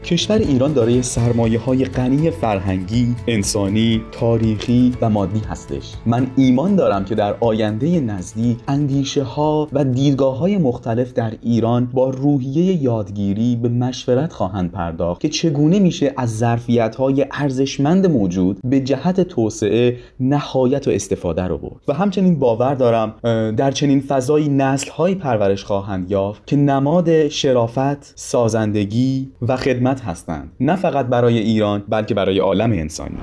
کشور 0.06 0.38
ایران 0.38 0.74
دارای 0.74 1.02
سرمایه 1.02 1.60
های 1.60 1.86
غنی 1.86 2.32
فرهنگی، 2.32 3.16
انسانی، 3.28 4.02
تاریخی 4.12 4.94
و 5.02 5.10
مادی 5.10 5.40
هستش. 5.40 5.94
من 6.06 6.28
ایمان 6.38 6.76
دارم 6.76 7.06
که 7.06 7.16
در 7.16 7.36
آینده 7.40 8.00
نزدیک 8.00 8.58
اندیشه 8.68 9.24
ها 9.24 9.68
و 9.74 9.84
دیدگاه 9.84 10.38
های 10.38 10.58
مختلف 10.58 11.14
در 11.14 11.34
ایران 11.42 11.86
با 11.86 12.10
روحیه 12.10 12.84
یادگیری 12.84 13.56
به 13.56 13.70
مشورت 13.70 14.34
خواهند 14.34 14.72
پرداخت 14.72 15.22
که 15.22 15.30
چگونه 15.30 15.80
میشه 15.80 16.14
از 16.18 16.38
ظرفیت 16.38 16.96
های 16.96 17.26
ارزشمند 17.32 18.08
موجود 18.08 18.60
به 18.64 18.80
جهت 18.80 19.22
توسعه 19.22 19.98
نهایت 20.20 20.88
و 20.88 20.92
استفاده 20.92 21.44
رو 21.44 21.58
برد 21.58 21.82
و 21.88 21.94
همچنین 21.94 22.40
باور 22.40 22.76
دارم 22.76 23.16
در 23.52 23.72
چنین 23.72 24.02
فضایی 24.02 24.50
نسل 24.50 24.92
های 24.92 25.16
پرورش 25.16 25.64
خواهند 25.64 26.12
یافت 26.12 26.48
که 26.48 26.56
نماد 26.56 27.28
شرافت، 27.28 28.14
سازندگی 28.16 29.32
و 29.42 29.56
خدمت 29.56 29.95
هستند. 30.02 30.52
نه 30.60 30.76
فقط 30.76 31.06
برای 31.06 31.38
ایران 31.38 31.84
بلکه 31.90 32.14
برای 32.14 32.40
عالم 32.40 32.72
انسانی. 32.72 33.18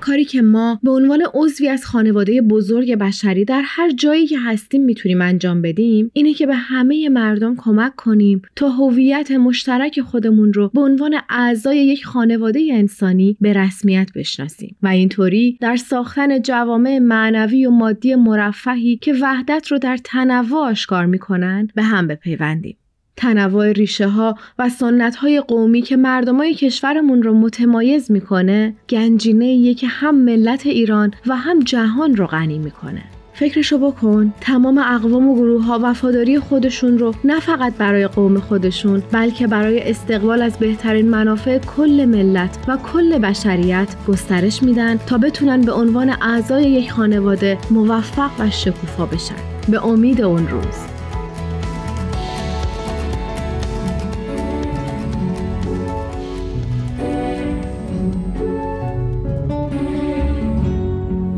کاری 0.00 0.24
که 0.24 0.42
ما 0.42 0.80
به 0.82 0.90
عنوان 0.90 1.22
عضوی 1.34 1.68
از 1.68 1.86
خانواده 1.86 2.40
بزرگ 2.40 2.94
بشری 2.94 3.44
در 3.44 3.62
هر 3.64 3.90
جایی 3.90 4.26
که 4.26 4.38
هستیم 4.38 4.84
می‌تونیم 4.84 5.22
انجام 5.22 5.62
بدیم 5.62 6.10
اینه 6.12 6.34
که 6.34 6.46
به 6.46 6.54
همه 6.54 7.08
مردم 7.08 7.56
کمک 7.56 7.96
کنیم 7.96 8.42
تا 8.56 8.68
هویت 8.68 9.30
مشترک 9.30 10.00
خودمون 10.00 10.52
رو 10.52 10.68
به 10.74 10.80
عنوان 10.80 11.14
اعضای 11.28 11.78
یک 11.78 12.04
خانواده 12.04 12.68
انسانی 12.72 13.36
به 13.40 13.52
رسمیت 13.52 14.10
بشناسیم. 14.14 14.76
و 14.82 14.88
اینطوری 14.88 15.58
در 15.60 15.76
ساختن 15.76 16.42
جوامع 16.42 16.98
معنوی 16.98 17.66
و 17.66 17.70
مادی 17.70 18.14
مرفهی 18.14 18.96
که 18.96 19.14
وحدت 19.22 19.66
رو 19.66 19.78
در 19.78 19.98
تنوع 20.04 20.58
آشکار 20.58 21.06
می‌کنن 21.06 21.68
به 21.74 21.82
هم 21.82 22.06
بپیوندیم. 22.06 22.76
تنوع 23.16 23.72
ریشه 23.72 24.08
ها 24.08 24.34
و 24.58 24.68
سنت 24.68 25.16
های 25.16 25.40
قومی 25.40 25.82
که 25.82 25.96
مردمای 25.96 26.54
کشورمون 26.54 27.22
رو 27.22 27.34
متمایز 27.34 28.10
می‌کنه 28.10 28.74
گنجینه 28.88 29.74
که 29.74 29.86
هم 29.86 30.14
ملت 30.14 30.66
ایران 30.66 31.14
و 31.26 31.36
هم 31.36 31.60
جهان 31.60 32.16
رو 32.16 32.26
غنی 32.26 32.58
می‌کنه. 32.58 33.02
فکرشو 33.34 33.78
بکن 33.78 34.34
تمام 34.40 34.78
اقوام 34.78 35.28
و 35.28 35.34
گروه 35.34 35.64
ها 35.64 35.80
وفاداری 35.82 36.38
خودشون 36.38 36.98
رو 36.98 37.14
نه 37.24 37.40
فقط 37.40 37.74
برای 37.74 38.06
قوم 38.06 38.38
خودشون 38.38 39.02
بلکه 39.12 39.46
برای 39.46 39.90
استقبال 39.90 40.42
از 40.42 40.58
بهترین 40.58 41.08
منافع 41.08 41.58
کل 41.58 42.04
ملت 42.04 42.58
و 42.68 42.76
کل 42.76 43.18
بشریت 43.18 43.88
گسترش 44.08 44.62
میدن 44.62 44.96
تا 44.96 45.18
بتونن 45.18 45.60
به 45.60 45.72
عنوان 45.72 46.10
اعضای 46.10 46.64
یک 46.64 46.92
خانواده 46.92 47.58
موفق 47.70 48.30
و 48.38 48.50
شکوفا 48.50 49.06
بشن. 49.06 49.34
به 49.68 49.86
امید 49.86 50.20
اون 50.20 50.48
روز. 50.48 50.91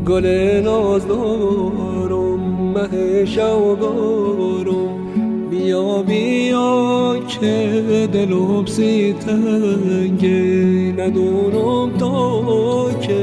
گل 0.05 0.25
نازدارم 0.63 2.39
مه 2.75 3.25
شوگارم. 3.25 4.95
بیا 5.49 6.03
بیا 6.03 7.15
که 7.27 8.09
دلم 8.13 8.65
سی 8.65 9.13
تنگه. 9.13 10.93
ندونم 10.97 11.97
تا 11.97 12.91
که 13.01 13.15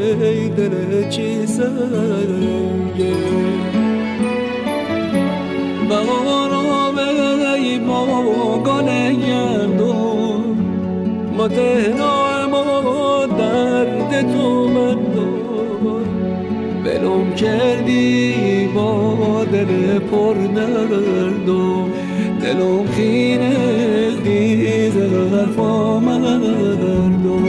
دل 0.57 1.09
چی 1.09 1.47
سنگه. 1.47 3.13
بهارم 5.89 6.99
ای 7.55 7.79
با 7.79 8.07
گل 8.67 9.13
گردم 9.27 10.43
ما 11.37 11.49
تهنا 11.49 12.49
ما 12.49 13.27
درد 13.27 14.33
تو 14.33 14.69
من 14.69 15.12
ولم 17.13 17.35
کردی 17.35 18.69
با 18.75 19.45
دل 19.53 19.99
پر 19.99 20.35
نردم 20.55 21.91
دلم 22.43 22.87
خینه 22.87 23.57
دیز 24.25 24.95
غرفا 24.97 26.01
مردم. 26.01 27.43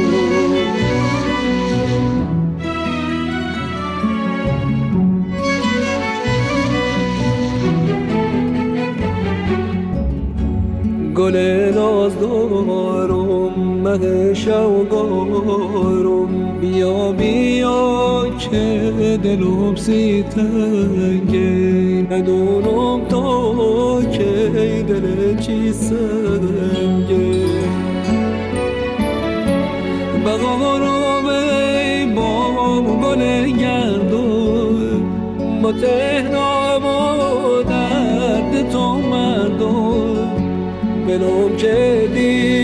گل 11.16 11.36
ناز 11.76 12.20
دارم 12.20 13.13
مه 13.98 14.34
شوگارم 14.34 15.88
بیا 16.62 17.12
بیا 17.12 18.26
که 18.40 19.20
دلم 19.24 19.76
سی 19.76 20.24
تنگه 20.24 22.08
ندونم 22.12 23.06
تا 23.10 24.02
که 24.12 24.86
دل 24.88 25.38
چی 25.40 25.74
سنگه. 25.74 27.34
بغارم 30.26 31.26
ای 31.26 32.06
بام 32.06 33.02
گل 33.02 33.46
گردم 33.46 35.02
با 35.62 35.72
تهرام 35.72 36.86
و 36.86 37.64
درد 37.64 38.70
تو 38.72 38.94
مردم. 38.94 40.34
بلوم 41.08 41.56
که 41.58 42.10
دی 42.14 42.64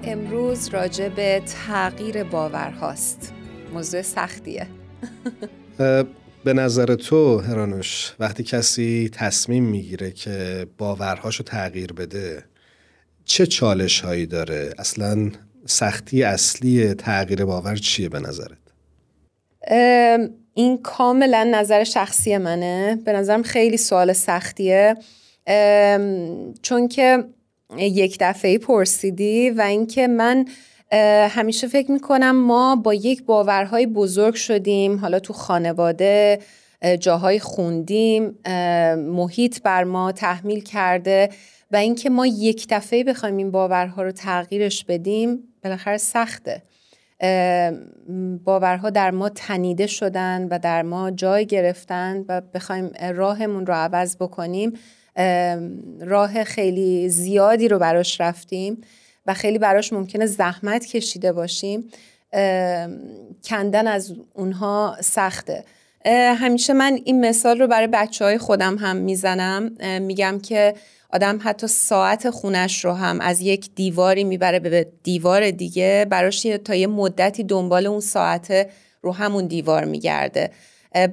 امروز 0.11 0.67
راجع 0.67 1.09
به 1.09 1.41
تغییر 1.67 2.23
باور 2.23 2.69
هاست 2.69 3.33
موضوع 3.73 4.01
سختیه. 4.01 4.67
به 6.43 6.53
نظر 6.53 6.95
تو 6.95 7.39
هرانوش 7.39 8.15
وقتی 8.19 8.43
کسی 8.43 9.09
تصمیم 9.13 9.63
می‌گیره 9.63 10.11
که 10.11 10.67
باورهاشو 10.77 11.43
تغییر 11.43 11.93
بده 11.93 12.43
چه 13.25 13.45
چالش 13.45 14.01
هایی 14.01 14.25
داره؟ 14.25 14.73
اصلا 14.79 15.31
سختی 15.65 16.23
اصلی 16.23 16.93
تغییر 16.93 17.45
باور 17.45 17.75
چیه 17.75 18.09
به 18.09 18.19
نظرت؟ 18.19 18.57
این 20.53 20.81
کاملا 20.83 21.49
نظر 21.53 21.83
شخصی 21.83 22.37
منه. 22.37 22.99
به 23.05 23.13
نظرم 23.13 23.43
خیلی 23.43 23.77
سوال 23.77 24.13
سختیه. 24.13 24.95
چون 26.61 26.87
که 26.87 27.23
یک 27.77 28.17
دفعه 28.19 28.57
پرسیدی 28.57 29.49
و 29.49 29.61
اینکه 29.61 30.07
من 30.07 30.45
همیشه 31.29 31.67
فکر 31.67 31.91
می‌کنم 31.91 32.35
ما 32.35 32.75
با 32.75 32.93
یک 32.93 33.23
باورهای 33.23 33.85
بزرگ 33.85 34.33
شدیم 34.33 34.97
حالا 34.97 35.19
تو 35.19 35.33
خانواده 35.33 36.39
جاهای 36.99 37.39
خوندیم 37.39 38.39
محیط 38.95 39.61
بر 39.61 39.83
ما 39.83 40.11
تحمیل 40.11 40.63
کرده 40.63 41.29
و 41.71 41.75
اینکه 41.75 42.09
ما 42.09 42.27
یک 42.27 42.67
دفعه 42.69 43.03
بخوایم 43.03 43.37
این 43.37 43.51
باورها 43.51 44.03
رو 44.03 44.11
تغییرش 44.11 44.85
بدیم 44.85 45.39
بالاخره 45.63 45.97
سخته. 45.97 46.63
باورها 48.43 48.89
در 48.89 49.11
ما 49.11 49.29
تنیده 49.29 49.87
شدن 49.87 50.47
و 50.51 50.59
در 50.59 50.81
ما 50.81 51.11
جای 51.11 51.45
گرفتن 51.45 52.25
و 52.27 52.41
بخوایم 52.41 52.91
راهمون 53.13 53.65
رو 53.65 53.73
عوض 53.73 54.15
بکنیم. 54.15 54.73
راه 56.01 56.43
خیلی 56.43 57.09
زیادی 57.09 57.67
رو 57.67 57.79
براش 57.79 58.21
رفتیم 58.21 58.81
و 59.27 59.33
خیلی 59.33 59.57
براش 59.57 59.93
ممکنه 59.93 60.25
زحمت 60.25 60.85
کشیده 60.85 61.33
باشیم. 61.33 61.89
کندن 63.43 63.87
از 63.87 64.13
اونها 64.33 64.97
سخته. 65.01 65.63
همیشه 66.35 66.73
من 66.73 66.99
این 67.05 67.25
مثال 67.25 67.59
رو 67.59 67.67
برای 67.67 67.87
بچه 67.87 68.25
های 68.25 68.37
خودم 68.37 68.77
هم 68.77 68.95
می‌زنم. 68.95 69.71
میگم 70.01 70.39
که 70.43 70.73
آدم 71.13 71.39
حتی 71.43 71.67
ساعت 71.67 72.29
خونش 72.29 72.85
رو 72.85 72.93
هم 72.93 73.21
از 73.21 73.41
یک 73.41 73.69
دیواری 73.75 74.23
می‌بره 74.23 74.59
به 74.59 74.87
دیوار 75.03 75.51
دیگه 75.51 76.05
براش 76.09 76.47
تا 76.65 76.75
یه 76.75 76.87
مدتی 76.87 77.43
دنبال 77.43 77.87
اون 77.87 77.99
ساعت 77.99 78.69
رو 79.01 79.13
همون 79.13 79.47
دیوار 79.47 79.85
میگرده. 79.85 80.51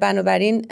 بنابراین 0.01 0.67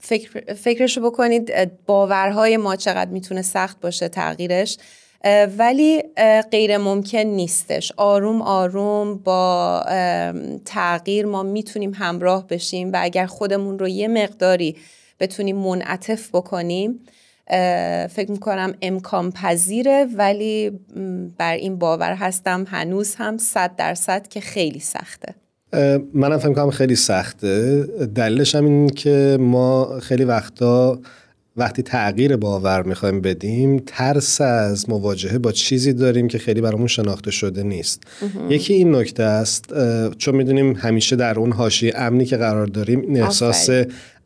فکر، 0.00 0.54
فکرشو 0.54 1.00
بکنید 1.00 1.70
باورهای 1.86 2.56
ما 2.56 2.76
چقدر 2.76 3.10
می‌تونه 3.10 3.42
سخت 3.42 3.80
باشه 3.80 4.08
تغییرش. 4.08 4.78
ولی 5.58 6.02
غیر 6.50 6.78
ممکن 6.78 7.18
نیستش. 7.18 7.92
آروم 7.96 8.42
آروم 8.42 9.18
با 9.18 9.84
تغییر 10.64 11.26
ما 11.26 11.42
می‌تونیم 11.42 11.94
همراه 11.94 12.46
بشیم 12.46 12.92
و 12.92 12.98
اگر 13.00 13.26
خودمون 13.26 13.78
رو 13.78 13.88
یه 13.88 14.08
مقداری 14.08 14.76
بتونیم 15.20 15.56
منعطف 15.56 16.28
بکنیم 16.28 17.00
فکر 18.10 18.26
می‌کنم 18.28 18.74
امکان 18.82 19.32
پذیره 19.32 20.06
ولی 20.14 20.70
بر 21.38 21.54
این 21.54 21.78
باور 21.78 22.12
هستم 22.14 22.64
هنوز 22.68 23.14
هم 23.14 23.38
صد 23.38 23.76
درصد 23.76 24.28
که 24.28 24.40
خیلی 24.40 24.80
سخته. 24.80 25.34
منم 26.14 26.38
فکر 26.38 26.48
می‌کنم 26.48 26.70
خیلی 26.70 26.96
سخته. 26.96 27.82
دلیلش 28.14 28.54
هم 28.54 28.64
این 28.64 28.88
که 28.88 29.36
ما 29.40 29.98
خیلی 30.00 30.24
وقتا 30.24 30.98
وقتی 31.56 31.82
تغییر 31.82 32.36
باور 32.36 32.82
می‌خوایم 32.82 33.20
بدیم 33.20 33.82
ترس 33.86 34.40
از 34.40 34.90
مواجهه 34.90 35.38
با 35.38 35.52
چیزی 35.52 35.92
داریم 35.92 36.28
که 36.28 36.38
خیلی 36.38 36.60
برامون 36.60 36.86
شناخته 36.86 37.30
شده 37.30 37.62
نیست. 37.62 38.02
یکی 38.48 38.74
این 38.74 38.94
نکته 38.94 39.22
است 39.22 39.64
چون 40.18 40.34
می‌دونیم 40.34 40.72
همیشه 40.76 41.16
در 41.16 41.38
اون 41.38 41.52
حاشیه 41.52 41.92
امنی 41.96 42.24
که 42.24 42.36
قرار 42.36 42.66
داریم 42.66 43.14
احساس 43.14 43.70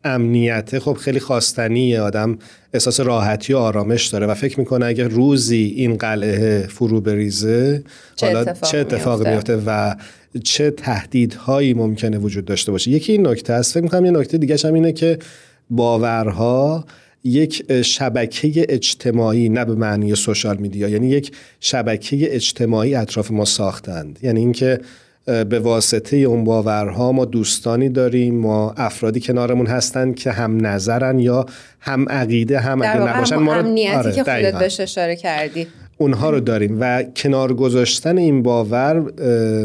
امنیته 0.05 0.81
خب 0.81 0.93
خیلی 0.93 1.21
خواستنیه. 1.21 2.01
آدم 2.01 2.39
احساس 2.75 3.01
راحتی 3.01 3.53
و 3.53 3.57
آرامش 3.57 4.07
داره 4.07 4.27
و 4.27 4.35
فکر 4.35 4.61
می‌کنه 4.61 4.87
اگه 4.87 5.09
روزی 5.09 5.75
این 5.77 5.97
قلعه 5.97 6.67
فرو 6.67 7.01
بریزه 7.01 7.83
چه 8.17 8.27
حالا 8.27 8.53
چه 8.53 8.79
اتفاق 8.79 9.29
میفته 9.29 9.63
و 9.67 9.95
چه 10.45 10.71
تهدیدهایی 10.71 11.75
ممکنه 11.75 12.19
وجود 12.19 12.45
داشته 12.45 12.73
باشه؟ 12.73 12.91
یکی 12.91 13.13
این 13.13 13.27
نکته 13.27 13.53
است. 13.53 13.73
فکر 13.75 13.83
می‌کنم 13.83 14.05
یه 14.05 14.11
نکته 14.11 14.39
دیگه 14.39 14.57
هم 14.65 14.75
اینه 14.75 14.93
که 14.93 15.19
باورها 15.71 16.85
یک 17.25 17.83
شبکه 17.83 18.67
اجتماعی 18.69 19.49
نه 19.49 19.65
به 19.65 19.75
معنی 19.75 20.15
سوشال 20.15 20.57
میدیا 20.57 20.89
یعنی 20.89 21.09
یک 21.09 21.33
شبکه 21.61 22.35
اجتماعی 22.35 22.95
اطراف 22.95 23.31
ما 23.31 23.45
ساختند. 23.45 24.19
یعنی 24.23 24.41
اینکه 24.41 24.81
به 25.25 25.59
واسطه 25.59 26.17
اون 26.17 26.45
باورها 26.45 27.13
ما 27.13 27.25
دوستانی 27.25 27.89
داریم 27.89 28.35
ما 28.35 28.75
افرادی 28.77 29.21
کنارمون 29.21 29.67
هستن 29.67 30.13
که 30.13 30.31
هم 30.31 30.67
نظرن 30.67 31.19
یا 31.19 31.47
هم 31.81 32.09
عقیده 32.09 32.59
هم 32.59 32.83
اگه 32.83 32.99
نباشن 32.99 33.37
ما 33.37 33.57
رو 33.57 33.69
آره 33.97 34.13
که 34.13 34.25
خودت 34.25 34.59
بهش 34.59 34.81
اشاره 34.81 35.17
کردی. 35.17 35.67
اونها 35.99 36.31
رو 36.31 36.41
داریم 36.41 36.77
و 36.81 37.03
کنار 37.03 37.55
گذاشتن 37.55 38.19
این 38.19 38.43
باور 38.43 39.01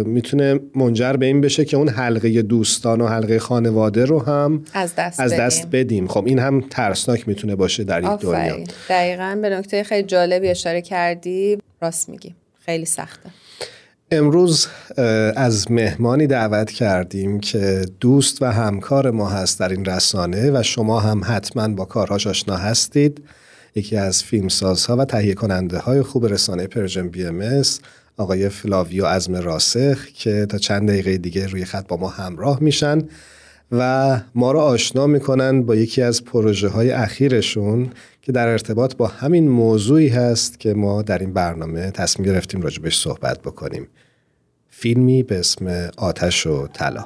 می‌تونه 0.03 0.59
منجر 0.75 1.13
به 1.13 1.25
این 1.25 1.41
بشه 1.41 1.65
که 1.65 1.77
اون 1.77 1.89
حلقه 1.89 2.41
دوستان 2.41 3.01
و 3.01 3.07
حلقه 3.07 3.39
خانواده 3.39 4.05
رو 4.05 4.23
هم 4.23 4.63
از 4.73 4.95
دست, 4.95 5.19
از 5.19 5.33
دست 5.33 5.67
بدیم. 5.71 6.07
خب 6.07 6.25
این 6.25 6.39
هم 6.39 6.63
ترسناک 6.69 7.27
می‌تونه 7.27 7.55
باشه 7.55 7.83
در 7.83 7.99
این 7.99 8.15
دنیا. 8.15 8.57
دقیقا. 8.89 9.39
به 9.41 9.49
نکته 9.49 9.83
خیلی 9.83 10.07
جالبی 10.07 10.47
اشاره 10.47 10.81
کردی. 10.81 11.57
راست 11.81 12.09
میگی. 12.09 12.35
خیلی 12.65 12.85
سخته. 12.85 13.29
امروز 14.11 14.67
از 15.35 15.71
مهمانی 15.71 16.27
دعوت 16.27 16.71
کردیم 16.71 17.39
که 17.39 17.85
دوست 17.99 18.41
و 18.41 18.45
همکار 18.45 19.11
ما 19.11 19.29
هست 19.29 19.59
در 19.59 19.69
این 19.69 19.85
رسانه 19.85 20.51
و 20.51 20.63
شما 20.63 20.99
هم 20.99 21.21
حتما 21.25 21.67
با 21.67 21.85
کارهاش 21.85 22.27
آشنا 22.27 22.55
هستید. 22.55 23.23
یکی 23.75 23.97
از 23.97 24.23
فیلمسازها 24.23 24.97
و 24.97 25.05
تهیه 25.05 25.33
کننده 25.33 25.79
های 25.79 26.01
خوب 26.01 26.25
رسانه 26.25 26.67
Persian 26.67 27.07
BMS 27.07 27.63
آقای 28.17 28.49
فلاویو 28.49 29.05
عزم 29.05 29.35
راسخ 29.35 30.05
که 30.05 30.45
تا 30.45 30.57
چند 30.57 30.89
دقیقه 30.89 31.17
دیگه 31.17 31.47
روی 31.47 31.65
خط 31.65 31.87
با 31.87 31.97
ما 31.97 32.09
همراه 32.09 32.57
میشن. 32.61 33.01
و 33.71 34.19
ما 34.35 34.51
را 34.51 34.61
آشنا 34.61 35.07
می‌کنن 35.07 35.63
با 35.63 35.75
یکی 35.75 36.01
از 36.01 36.23
پروژه 36.23 36.67
های 36.67 36.91
اخیرشون 36.91 37.89
که 38.21 38.31
در 38.31 38.47
ارتباط 38.47 38.95
با 38.95 39.07
همین 39.07 39.49
موضوعی 39.49 40.07
هست 40.07 40.59
که 40.59 40.73
ما 40.73 41.01
در 41.01 41.17
این 41.17 41.33
برنامه 41.33 41.91
تصمیم 41.91 42.31
گرفتیم 42.31 42.61
راجبش 42.61 42.99
صحبت 42.99 43.41
بکنیم. 43.41 43.87
فیلمی 44.69 45.23
به 45.23 45.39
اسم 45.39 45.89
آتش 45.97 46.47
و 46.47 46.67
طلا. 46.67 47.05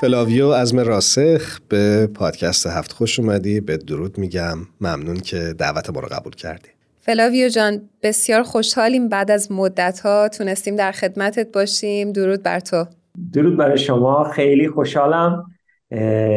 فلاویو 0.00 0.46
از 0.46 0.74
راسخ 0.74 1.60
به 1.68 2.06
پادکست 2.06 2.66
هفت 2.66 2.92
خوش 2.92 3.18
اومدی 3.18 3.60
به 3.60 3.76
درود 3.76 4.18
میگم. 4.18 4.58
ممنون 4.80 5.16
که 5.16 5.54
دعوت 5.58 5.90
ما 5.90 6.00
رو 6.00 6.08
قبول 6.08 6.34
کردی. 6.34 6.68
فلاویو 7.02 7.48
جان 7.48 7.80
بسیار 8.02 8.42
خوشحالیم 8.42 9.08
بعد 9.08 9.30
از 9.30 9.52
مدت 9.52 10.00
ها 10.00 10.28
تونستیم 10.28 10.76
در 10.76 10.92
خدمتت 10.92 11.52
باشیم. 11.52 12.12
درود 12.12 12.42
بر 12.42 12.60
تو. 12.60 12.86
درود 13.32 13.56
برای 13.56 13.78
شما. 13.78 14.24
خیلی 14.24 14.68
خوشحالم. 14.68 15.44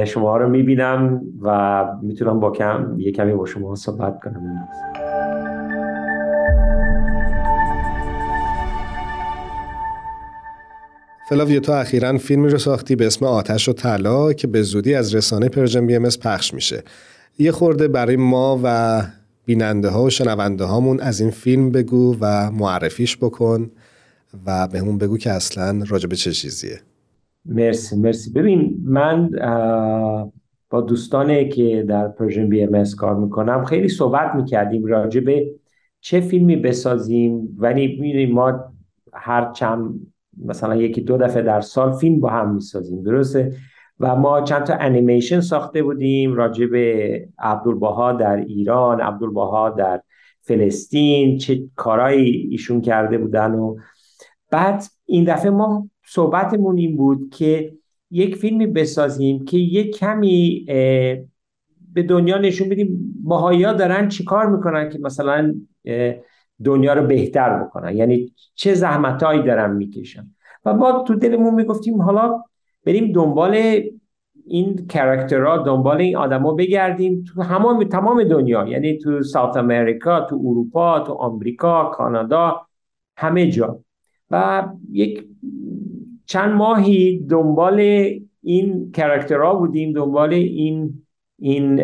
شما 0.06 0.38
رو 0.38 0.50
می‌بینم 0.50 1.22
و 1.42 1.86
می‌تونم 2.02 2.40
با 2.40 2.52
کم 2.52 2.96
یه 3.00 3.12
کمی 3.12 3.34
با 3.34 3.46
شما 3.46 3.76
صحبت 3.76 4.20
کنم. 4.24 4.68
فلاویو 11.30 11.60
تو 11.60 11.72
اخیرا 11.72 12.18
فیلمی 12.18 12.50
رو 12.50 12.58
ساختی 12.58 12.96
به 12.96 13.08
اسم 13.08 13.26
آتش 13.26 13.70
و 13.70 13.74
طلا 13.74 14.34
که 14.34 14.48
به 14.48 14.62
زودی 14.62 14.96
از 14.96 15.16
رسانه 15.16 15.50
Persian 15.50 15.88
BMS 15.88 16.04
پخش 16.04 16.54
میشه. 16.54 16.84
یه 17.40 17.52
خورده 17.52 17.88
برای 17.88 18.16
ما 18.16 18.60
و 18.64 19.02
بیننده 19.46 19.90
ها 19.90 20.04
و 20.04 20.10
شنونده 20.10 20.64
هامون 20.64 21.00
از 21.00 21.22
این 21.22 21.30
فیلم 21.32 21.72
بگو 21.72 22.18
و 22.22 22.52
معرفیش 22.52 23.18
بکن 23.18 23.72
و 24.46 24.68
بهمون 24.68 24.98
بگو 24.98 25.18
که 25.18 25.32
اصلا 25.32 25.84
راجع 25.88 26.08
به 26.08 26.16
چه 26.16 26.32
چیزیه. 26.32 26.80
مرسی 27.46 27.96
مرسی. 27.96 28.32
ببین 28.32 28.78
من 28.86 29.30
با 30.70 30.82
دوستانی 30.82 31.50
که 31.50 31.86
در 31.88 32.08
Persian 32.08 32.50
BMS 32.50 32.84
کار 32.98 33.16
می‌کنم 33.16 33.66
خیلی 33.66 33.90
صحبت 33.90 34.36
می‌کردیم 34.36 34.86
راجع 34.86 35.22
به 35.22 35.52
چه 36.02 36.20
فیلمی 36.20 36.56
بسازیم. 36.56 37.56
ولی 37.58 37.88
می‌دونیم 38.02 38.32
ما 38.32 38.74
هر 39.14 39.52
چند 39.52 40.08
مثلا 40.46 40.76
یکی 40.76 41.02
دو 41.02 41.18
دفعه 41.18 41.42
در 41.42 41.62
سال 41.62 41.92
فیلم 41.92 42.20
با 42.20 42.30
هم 42.30 42.54
می‌سازیم 42.54 43.04
درسته؟ 43.04 43.54
و 44.00 44.16
ما 44.16 44.42
چند 44.42 44.64
تا 44.64 44.74
انیمیشن 44.74 45.40
ساخته 45.40 45.84
بودیم 45.84 46.34
راجع 46.34 46.66
به 46.66 47.28
عبدالبها 47.40 48.12
در 48.12 48.36
ایران 48.36 49.02
عبدالبها 49.02 49.70
در 49.70 50.02
فلسطین 50.42 51.38
چه 51.38 51.64
کارایی 51.76 52.48
ایشون 52.52 52.82
کرده 52.82 53.18
بودن 53.18 53.52
و 53.52 53.76
بعد 54.52 54.84
این 55.06 55.24
دفعه 55.24 55.52
ما 55.52 55.90
صحبتمون 56.06 56.78
این 56.78 56.98
بود 56.98 57.30
که 57.34 57.74
یک 58.12 58.36
فیلمی 58.36 58.68
بسازیم 58.68 59.46
که 59.46 59.58
یک 59.58 59.98
کمی 59.98 60.66
به 61.94 62.04
دنیا 62.08 62.38
نشون 62.38 62.70
بدیم 62.70 63.16
باهایی 63.24 63.64
ها 63.64 63.74
دارن 63.74 64.08
چیکار 64.08 64.46
می‌کنن 64.46 64.90
که 64.90 65.00
مثلا 65.00 65.56
دنیا 66.64 66.94
رو 66.94 67.08
بهتر 67.08 67.64
بکنن. 67.64 67.96
یعنی 67.96 68.34
چه 68.56 68.74
زحمتهایی 68.74 69.44
دارن 69.44 69.76
می‌کشن. 69.76 70.32
و 70.66 70.74
ما 70.74 71.04
تو 71.08 71.16
دلمون 71.16 71.54
می‌گفتیم 71.54 72.02
حالا 72.02 72.44
بریم 72.86 73.12
دنبال 73.12 73.82
این 74.46 74.88
character 74.88 75.51
ها 75.51 75.58
دنبال 75.58 76.02
این 76.02 76.18
آدما 76.18 76.54
بگردیم 76.54 77.24
تو 77.24 77.42
همه 77.42 77.86
تمام 77.86 78.24
دنیا. 78.24 78.68
یعنی 78.68 78.98
تو 78.98 79.22
South 79.22 79.58
America 79.58 80.22
تو 80.22 80.36
اروپا 80.36 81.00
تو 81.00 81.14
آمریکا 81.14 81.84
کانادا 81.86 82.62
همه 83.18 83.52
جا. 83.52 83.80
و 84.32 84.68
یک 84.92 85.28
چند 86.26 86.52
ماهی 86.52 87.20
دنبال 87.30 87.80
این 88.44 88.92
character 88.92 89.49
ها 89.49 89.56
بودیم 89.56 89.94
دنبال 89.94 90.34
این 90.34 91.04
این 91.40 91.82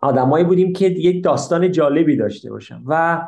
آدمایی 0.00 0.44
بودیم 0.44 0.72
که 0.72 0.86
یک 0.86 1.24
داستان 1.24 1.70
جالبی 1.70 2.16
داشته 2.16 2.50
باشن. 2.50 2.82
و 2.86 3.22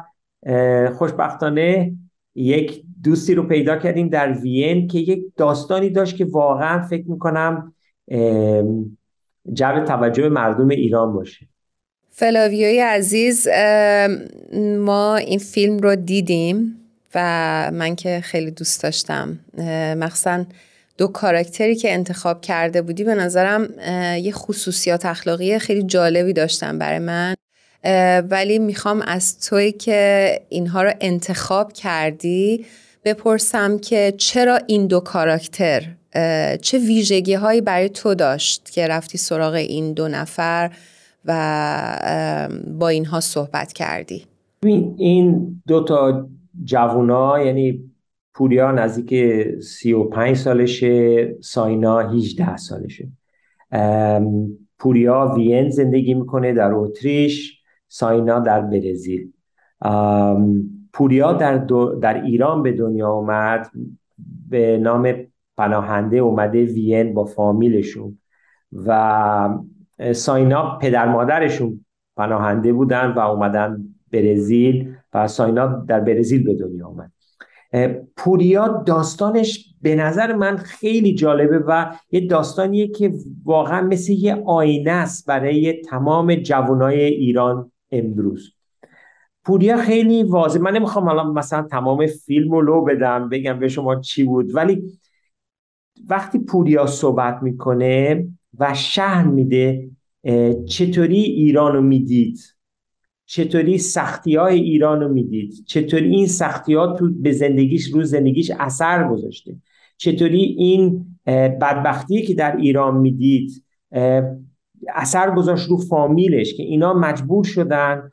خوشبختانه 0.98 1.92
یک 2.34 2.84
دوستی 3.04 3.34
رو 3.34 3.42
پیدا 3.42 3.76
کردیم 3.76 4.08
در 4.08 4.32
وین 4.32 4.88
که 4.88 4.98
یک 4.98 5.24
داستانی 5.36 5.90
داشت 5.90 6.16
که 6.16 6.24
واقعا 6.24 6.82
فکر 6.82 7.04
می‌کنم 7.06 7.74
جلب 9.52 9.84
توجه 9.84 10.28
مردم 10.28 10.68
ایران 10.68 11.12
باشه. 11.12 11.46
فلاویوی 12.10 12.80
عزیز 12.80 13.48
ما 14.78 15.16
این 15.16 15.38
فیلم 15.38 15.78
رو 15.78 15.96
دیدیم 15.96 16.76
و 17.14 17.70
من 17.74 17.96
که 17.96 18.20
خیلی 18.20 18.50
دوست 18.50 18.82
داشتم. 18.82 19.38
مخصوصا 19.96 20.44
دو 20.98 21.06
کاراکتری 21.06 21.74
که 21.74 21.92
انتخاب 21.92 22.40
کرده 22.40 22.82
بودی 22.82 23.04
به 23.04 23.14
نظرم 23.14 23.68
یه 24.22 24.32
خصوصیات 24.32 25.06
اخلاقی 25.06 25.58
خیلی 25.58 25.82
جالبی 25.82 26.32
داشتن 26.32 26.78
برای 26.78 26.98
من. 26.98 27.34
ولی 28.30 28.58
می‌خوام 28.58 29.02
از 29.02 29.40
توی 29.40 29.72
که 29.72 30.30
اینها 30.48 30.82
رو 30.82 30.92
انتخاب 31.00 31.72
کردی 31.72 32.66
بپرسم 33.04 33.78
که 33.78 34.14
چرا 34.18 34.58
این 34.66 34.86
دو 34.86 35.00
کاراکتر 35.00 35.82
چه 36.62 36.78
ویژگی 36.78 37.34
هایی 37.34 37.60
برای 37.60 37.88
تو 37.88 38.14
داشت 38.14 38.70
که 38.70 38.86
رفتی 38.88 39.18
سراغ 39.18 39.54
این 39.54 39.92
دو 39.92 40.08
نفر 40.08 40.70
و 41.24 41.98
با 42.78 42.88
اینها 42.88 43.20
صحبت 43.20 43.72
کردی؟ 43.72 44.24
این 44.96 45.62
دو 45.66 45.84
تا 45.84 46.28
جوونا 46.64 47.44
یعنی 47.44 47.90
پوریا 48.34 48.72
نزدیک 48.72 49.44
سی 49.60 49.92
و 49.92 50.04
پنج 50.04 50.36
سالشه 50.36 51.34
ساینا 51.40 51.98
18 51.98 52.56
سالشه. 52.56 53.08
پوریا 54.78 55.32
وین 55.36 55.70
زندگی 55.70 56.14
می‌کنه 56.14 56.52
در 56.52 56.72
اتریش 56.72 57.60
ساینا 57.88 58.40
در 58.40 58.60
برزیل. 58.60 59.32
پوریا 60.92 61.32
در, 61.32 61.56
در 62.02 62.22
ایران 62.22 62.62
به 62.62 62.72
دنیا 62.72 63.10
اومد 63.10 63.70
به 64.48 64.78
نام 64.78 65.14
پناهنده 65.56 66.16
اومده 66.16 66.64
وین 66.64 67.14
با 67.14 67.24
فامیلشون 67.24 68.18
و 68.86 69.58
ساینا 70.12 70.78
پدر 70.78 71.08
مادرشون 71.08 71.84
پناهنده 72.16 72.72
بودن 72.72 73.12
و 73.12 73.18
اومدن 73.18 73.84
برزیل 74.12 74.94
و 75.14 75.28
ساینا 75.28 75.66
در 75.66 76.00
برزیل 76.00 76.44
به 76.44 76.54
دنیا 76.54 76.86
اومد. 76.86 77.12
پوریا 78.16 78.84
داستانش 78.86 79.74
به 79.82 79.94
نظر 79.94 80.32
من 80.32 80.56
خیلی 80.56 81.14
جالبه 81.14 81.58
و 81.58 81.86
یه 82.10 82.26
داستانیه 82.26 82.88
که 82.88 83.12
واقعا 83.44 83.86
مثل 83.86 84.12
یه 84.12 84.42
آینه 84.46 84.90
است 84.90 85.26
برای 85.26 85.82
تمام 85.82 86.34
جوانای 86.34 87.00
ایران 87.04 87.72
امروز. 87.92 88.52
پوریا 89.44 89.76
خیلی 89.76 90.22
واضح. 90.22 90.60
من 90.60 90.72
نمی‌خوام 90.72 91.04
حالا 91.04 91.32
مثلا 91.32 91.62
تمام 91.62 92.06
فیلم 92.06 92.52
رو 92.52 92.84
بدم 92.84 93.28
بگم 93.28 93.58
به 93.58 93.68
شما 93.68 94.00
چی 94.00 94.24
بود. 94.24 94.54
ولی 94.54 94.82
وقتی 96.08 96.38
پوریا 96.38 96.86
صحبت 96.86 97.42
می‌کنه 97.42 98.26
و 98.58 98.74
شهر 98.74 99.26
میده 99.26 99.90
چطوری 100.68 101.20
ایران 101.20 101.72
رو 101.72 101.82
می‌دید 101.82 102.38
چطوری 103.26 103.78
سختی 103.78 104.36
های 104.36 104.60
ایران 104.60 105.00
رو 105.00 105.08
می‌دید 105.08 105.64
چطوری 105.66 106.10
این 106.10 106.26
سختی 106.26 106.74
ها 106.74 106.96
تو 106.96 107.10
به 107.20 107.32
زندگیش 107.32 107.86
رو 107.86 108.02
زندگیش 108.02 108.50
اثر 108.58 109.08
گذاشته 109.08 109.56
چطوری 109.96 110.38
این 110.38 111.06
بدبختی 111.60 112.22
که 112.22 112.34
در 112.34 112.56
ایران 112.56 112.96
می‌دید 112.96 113.64
اثر 114.94 115.34
گذاشت 115.34 115.68
رو 115.68 115.76
فامیلش 115.76 116.54
که 116.54 116.62
اینا 116.62 116.94
مجبور 116.94 117.44
شدن 117.44 118.10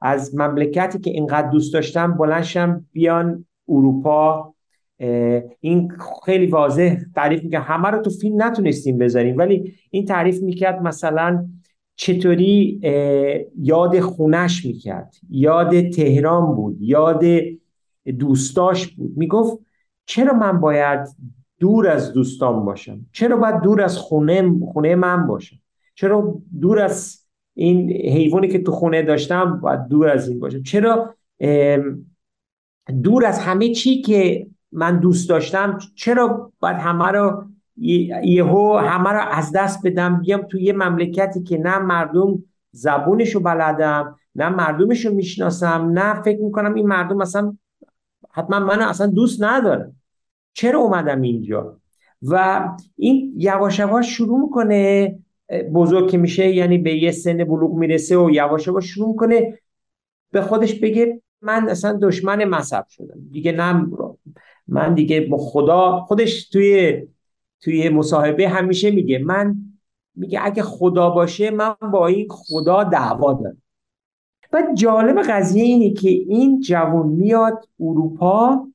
از 0.00 0.34
مملکتی 0.34 0.98
که 0.98 1.10
اینقدر 1.10 1.48
دوست 1.48 1.74
داشتن 1.74 2.12
بلنشم 2.12 2.86
بیان 2.92 3.46
اروپا. 3.68 4.54
این 5.60 5.92
خیلی 6.24 6.46
واضح 6.46 6.96
تعریف 7.14 7.42
می‌کرد 7.42 7.62
همه 7.62 7.88
رو 7.88 8.02
تو 8.02 8.10
فیلم 8.10 8.42
نتونستیم 8.42 8.98
بذاریم 8.98 9.38
ولی 9.38 9.74
این 9.90 10.04
تعریف 10.04 10.42
می‌کرد 10.42 10.82
مثلا 10.82 11.46
چطوری 11.96 12.80
یاد 13.58 14.00
خونش 14.00 14.66
می‌کرد. 14.66 15.14
یاد 15.30 15.88
تهران 15.88 16.54
بود 16.54 16.76
یاد 16.80 17.24
دوستاش 18.18 18.88
بود. 18.88 19.12
می‌گفت 19.16 19.58
چرا 20.06 20.32
من 20.32 20.60
باید 20.60 21.08
دور 21.60 21.88
از 21.88 22.12
دوستان 22.12 22.64
باشم؟ 22.64 23.06
چرا 23.12 23.36
باید 23.36 23.60
دور 23.60 23.82
از 23.82 23.98
خونه 23.98 24.58
خونه 24.72 24.94
من 24.94 25.26
باشم؟ 25.26 25.56
چرا 25.94 26.38
دور 26.60 26.80
از 26.80 27.21
این 27.54 27.90
حیوانی 27.90 28.48
که 28.48 28.58
تو 28.58 28.72
خونه 28.72 29.02
داشتم 29.02 29.60
باید 29.60 29.88
دور 29.88 30.08
از 30.08 30.28
این 30.28 30.40
باشم. 30.40 30.62
چرا؟ 30.62 31.14
دور 33.02 33.26
از 33.26 33.38
همه 33.38 33.68
چی 33.74 34.02
که 34.02 34.46
من 34.72 35.00
دوست 35.00 35.28
داشتم 35.28 35.78
چرا 35.94 36.52
باید 36.60 36.76
همه 36.76 37.08
رو 37.08 37.44
یهو 37.76 38.76
همه 38.76 39.10
رو 39.10 39.20
از 39.30 39.52
دست 39.52 39.86
بدم؟ 39.86 40.20
بیام 40.20 40.42
تو 40.42 40.58
یه 40.58 40.72
مملکتی 40.72 41.42
که 41.42 41.58
نه 41.58 41.78
مردم 41.78 42.44
زبونشو 42.70 43.40
بلدم 43.40 44.16
نه 44.34 44.48
مردمشو 44.48 45.14
می‌شناسم 45.14 45.90
نه 45.94 46.22
فکر 46.22 46.40
می‌کنم 46.40 46.74
این 46.74 46.86
مردم 46.86 47.16
مثلا 47.16 47.56
حتما 48.30 48.60
من 48.60 48.80
اصلا 48.82 49.06
دوست 49.06 49.42
ندارم. 49.42 49.96
چرا 50.52 50.78
اومدم 50.78 51.20
اینجا؟ 51.20 51.76
و 52.22 52.68
این 52.96 53.34
یواش 53.36 53.78
یواش 53.78 54.16
شروع 54.16 54.40
می‌کنه 54.40 55.18
بزرگ 55.74 56.10
که 56.10 56.18
میشه 56.18 56.50
یعنی 56.50 56.78
به 56.78 56.94
یه 56.94 57.10
سن 57.10 57.44
بلوغ 57.44 57.74
می‌رسه 57.74 58.18
و 58.18 58.30
یواش 58.30 58.66
یواش 58.66 58.84
شروع 58.84 59.08
می‌کنه 59.08 59.58
به 60.30 60.40
خودش 60.40 60.74
بگه 60.74 61.22
من 61.40 61.68
اصلا 61.68 61.98
دشمن 62.02 62.44
مذهب 62.44 62.86
شدم. 62.88 63.20
دیگه 63.30 63.52
نه 63.52 63.86
من 64.66 64.94
دیگه 64.94 65.20
با 65.20 65.38
خدا 65.38 66.00
خودش 66.00 66.48
توی 66.48 67.02
توی 67.60 67.88
مصاحبه 67.88 68.48
همیشه 68.48 68.90
میگه 68.90 69.18
من 69.18 69.56
میگه 70.14 70.40
اگه 70.42 70.62
خدا 70.62 71.10
باشه 71.10 71.50
من 71.50 71.74
با 71.92 72.06
این 72.06 72.26
خدا 72.30 72.84
دعوا 72.84 73.32
دارم. 73.32 73.62
و 74.52 74.62
جالب 74.74 75.18
قضیه 75.18 75.64
اینه 75.64 75.94
که 75.94 76.08
این 76.08 76.60
جوان 76.60 77.08
میاد 77.08 77.68
اروپا 77.80 78.68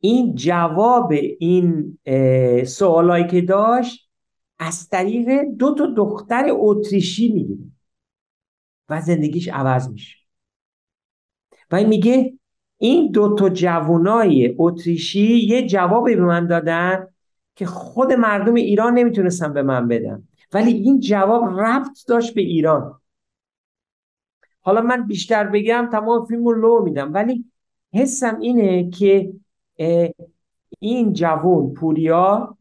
این 0.00 0.34
جواب 0.34 1.12
این 1.38 1.98
سوالایی 2.64 3.26
که 3.26 3.40
داشت 3.40 4.07
از 4.58 4.88
طریق 4.88 5.42
دو 5.42 5.74
تا 5.74 5.86
دختر 5.86 6.46
اتریشی 6.50 7.32
می‌گیره 7.32 7.64
و 8.88 9.00
زندگیش 9.00 9.48
عوض 9.48 9.88
میشه. 9.88 10.16
و 11.70 11.84
میگه 11.84 12.38
این 12.78 13.10
دو 13.10 13.34
تا 13.34 13.48
جوانای 13.48 14.54
اتریشی 14.58 15.36
یه 15.36 15.66
جوابی 15.66 16.16
به 16.16 16.24
من 16.24 16.46
دادن 16.46 17.06
که 17.56 17.66
خود 17.66 18.12
مردم 18.12 18.54
ایران 18.54 18.94
نمی‌تونستن 18.94 19.52
به 19.52 19.62
من 19.62 19.88
بدن. 19.88 20.28
ولی 20.52 20.72
این 20.72 21.00
جواب 21.00 21.60
ربط 21.60 22.06
داشت 22.08 22.34
به 22.34 22.40
ایران. 22.40 23.00
حالا 24.60 24.80
من 24.80 25.06
بیشتر 25.06 25.44
بگم 25.44 25.88
تمام 25.92 26.24
فیلم 26.24 26.44
رو 26.44 26.54
لو 26.54 26.84
میدم. 26.84 27.14
ولی 27.14 27.44
حسم 27.92 28.38
اینه 28.40 28.90
که 28.90 29.32
این 30.78 31.12
جوون 31.12 31.74
پوریا 31.74 32.57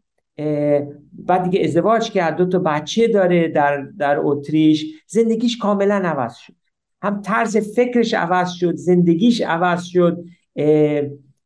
بعد 1.25 1.43
دیگه 1.43 1.63
ازدواج 1.63 2.11
کرد 2.11 2.37
دو 2.37 2.45
تا 2.45 2.59
بچه 2.59 3.07
داره 3.07 3.47
در 3.47 3.87
در 3.97 4.17
اتریش. 4.19 4.85
زندگیش 5.07 5.57
کاملا 5.57 5.95
عوض 5.95 6.35
شد. 6.35 6.53
هم 7.01 7.21
طرز 7.21 7.57
فکرش 7.57 8.13
عوض 8.13 8.51
شد 8.51 8.75
زندگیش 8.75 9.41
عوض 9.41 9.83
شد 9.83 10.23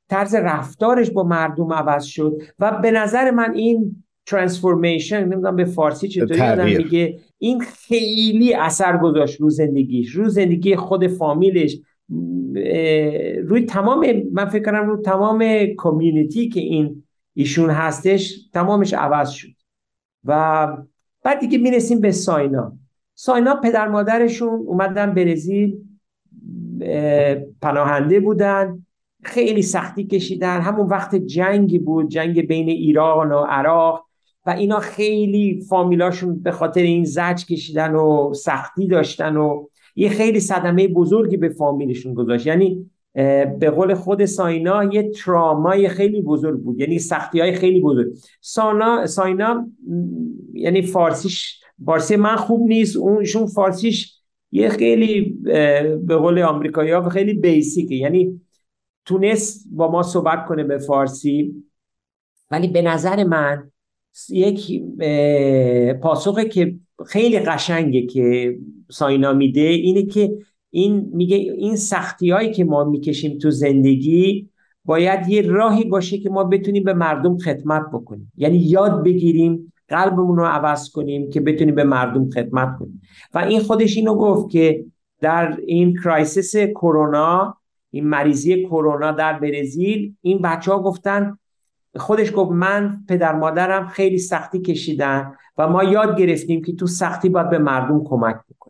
طرز 0.10 0.36
رفتارش 0.36 1.12
با 1.12 1.24
مردم 1.24 1.74
عوض 1.74 2.04
شد. 2.04 2.42
و 2.60 2.80
به 2.82 2.92
نظر 2.92 3.32
من 3.32 3.54
این 3.54 4.04
ترانسفورمیشن 4.26 5.24
نمی‌دونم 5.24 5.56
به 5.56 5.66
فارسی 5.66 6.08
چطوری 6.08 6.78
میگه 6.78 7.20
این 7.38 7.60
خیلی 7.60 8.54
اثر 8.54 8.98
گذاشت 8.98 9.42
رو 9.42 9.50
زندگیش. 9.50 10.10
رو 10.10 10.30
زندگی 10.30 10.76
خود 10.76 11.08
فامیلش. 11.08 11.78
روی 13.44 13.66
تمام 13.68 14.24
من 14.34 14.46
فکر 14.46 14.64
کنم 14.64 14.88
رو 14.88 15.02
تمام 15.02 15.46
کمیونیتی 15.78 16.50
که 16.50 16.60
این 16.60 17.04
ایشون 17.34 17.70
هستش 17.70 18.50
تمامش 18.54 18.94
عوض 18.94 19.30
شد. 19.30 19.48
و 20.26 20.68
بعد 21.24 21.40
دیگه 21.40 21.58
می‌رسیم 21.58 22.02
به 22.02 22.12
ساینا. 22.12 22.74
ساینا 23.16 23.56
پدر 23.56 23.88
مادرشون 23.88 24.60
اومدن 24.68 25.14
برزیل 25.14 25.78
پناهنده 27.62 28.20
بودن 28.20 28.86
خیلی 29.24 29.62
سختی 29.62 30.08
کشیدن. 30.08 30.62
همون 30.62 30.88
وقت 30.88 31.16
جنگی 31.16 31.80
بود 31.80 32.10
جنگ 32.10 32.48
بین 32.48 32.70
ایران 32.70 33.32
و 33.32 33.40
عراق 33.40 34.06
و 34.46 34.50
اینا 34.50 34.80
خیلی 34.80 35.62
فامیلاشون 35.70 36.40
به 36.40 36.52
خاطر 36.52 36.82
این 36.82 37.04
زج 37.04 37.46
کشیدن 37.46 37.96
و 37.96 38.34
سختی 38.34 38.88
داشتن 38.88 39.38
و 39.38 39.66
یه 39.96 40.10
خیلی 40.10 40.40
صدمه 40.40 40.88
بزرگی 40.88 41.38
به 41.38 41.50
فامیلشون 41.50 42.14
گذاشت. 42.14 42.48
یعنی 42.48 42.90
به 43.60 43.70
قول 43.76 43.94
خود 43.94 44.26
ساینا 44.26 44.84
یه 44.84 45.10
ترامای 45.10 45.90
خیلی 45.90 46.22
بزرگ 46.22 46.60
بود. 46.60 46.80
یعنی 46.80 47.00
سختی 47.00 47.40
های 47.40 47.52
خیلی 47.52 47.82
بزرگ. 47.82 48.14
سانا 48.42 49.06
ساینا 49.06 49.68
یعنی 50.54 50.82
فارسیش 50.82 51.60
فارسی 51.86 52.16
من 52.16 52.36
خوب 52.36 52.68
نیست. 52.68 52.98
اونشون 52.98 53.46
فارسیش 53.46 54.18
یه 54.52 54.70
خیلی 54.70 55.22
به 56.04 56.16
قول 56.16 56.40
آمریکایی 56.42 56.92
ها 56.92 57.10
خیلی 57.10 57.34
بیسیکه. 57.34 57.96
یعنی 57.96 58.42
تونست 59.06 59.68
با 59.72 59.92
ما 59.92 60.04
صحبت 60.04 60.46
کنه 60.46 60.64
به 60.64 60.78
فارسی. 60.78 61.64
ولی 62.52 62.68
به 62.68 62.82
نظر 62.82 63.24
من 63.24 63.72
یک 64.30 64.84
پاسخه 66.02 66.46
که 66.46 66.76
خیلی 67.06 67.40
قشنگه 67.40 68.06
که 68.06 68.58
ساینا 68.92 69.34
میده 69.34 69.62
اینه 69.62 70.06
که 70.06 70.32
این 70.72 71.10
میگه 71.14 71.38
این 71.38 71.76
سختی 71.76 72.30
هایی 72.30 72.52
که 72.52 72.66
ما 72.66 72.84
می‌کشیم 72.84 73.38
تو 73.38 73.52
زندگی 73.52 74.50
باید 74.86 75.30
یه 75.30 75.42
راهی 75.42 75.84
باشه 75.84 76.18
که 76.18 76.30
ما 76.30 76.44
بتونیم 76.44 76.84
به 76.84 76.94
مردم 76.94 77.38
خدمت 77.38 77.84
بکنیم. 77.94 78.32
یعنی 78.38 78.58
یاد 78.58 79.04
بگیریم 79.04 79.74
قلبمون 79.88 80.38
رو 80.38 80.46
عوض 80.46 80.90
کنیم 80.90 81.30
که 81.30 81.42
بتونیم 81.42 81.76
به 81.76 81.84
مردم 81.84 82.30
خدمت 82.30 82.78
کنیم. 82.80 83.02
و 83.34 83.40
این 83.40 83.60
خودش 83.60 83.98
اینو 83.98 84.16
گفت 84.16 84.50
که 84.50 84.86
در 85.22 85.58
این 85.66 85.96
کرایسیس 86.04 86.56
کرونا 86.56 87.58
این 87.92 88.08
مریضی 88.08 88.66
کرونا 88.66 89.12
در 89.12 89.40
برزیل 89.40 90.16
این 90.22 90.42
بچه 90.42 90.72
ها 90.72 90.84
گفتن 90.84 91.38
خودش 91.96 92.32
گفت 92.36 92.52
من 92.52 93.04
پدر 93.10 93.36
مادرم 93.36 93.88
خیلی 93.88 94.18
سختی 94.18 94.62
کشیدن 94.62 95.34
و 95.58 95.68
ما 95.68 95.84
یاد 95.84 96.18
گرفتیم 96.18 96.62
که 96.62 96.76
تو 96.76 96.88
سختی 96.88 97.30
باید 97.30 97.50
به 97.50 97.58
مردم 97.58 98.04
کمک 98.04 98.36
بکنیم. 98.36 98.61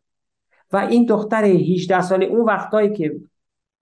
و 0.73 0.77
این 0.77 1.05
دختر 1.05 1.43
18 1.43 2.01
ساله 2.01 2.25
اون 2.25 2.45
وقتایی 2.45 2.93
که 2.93 3.15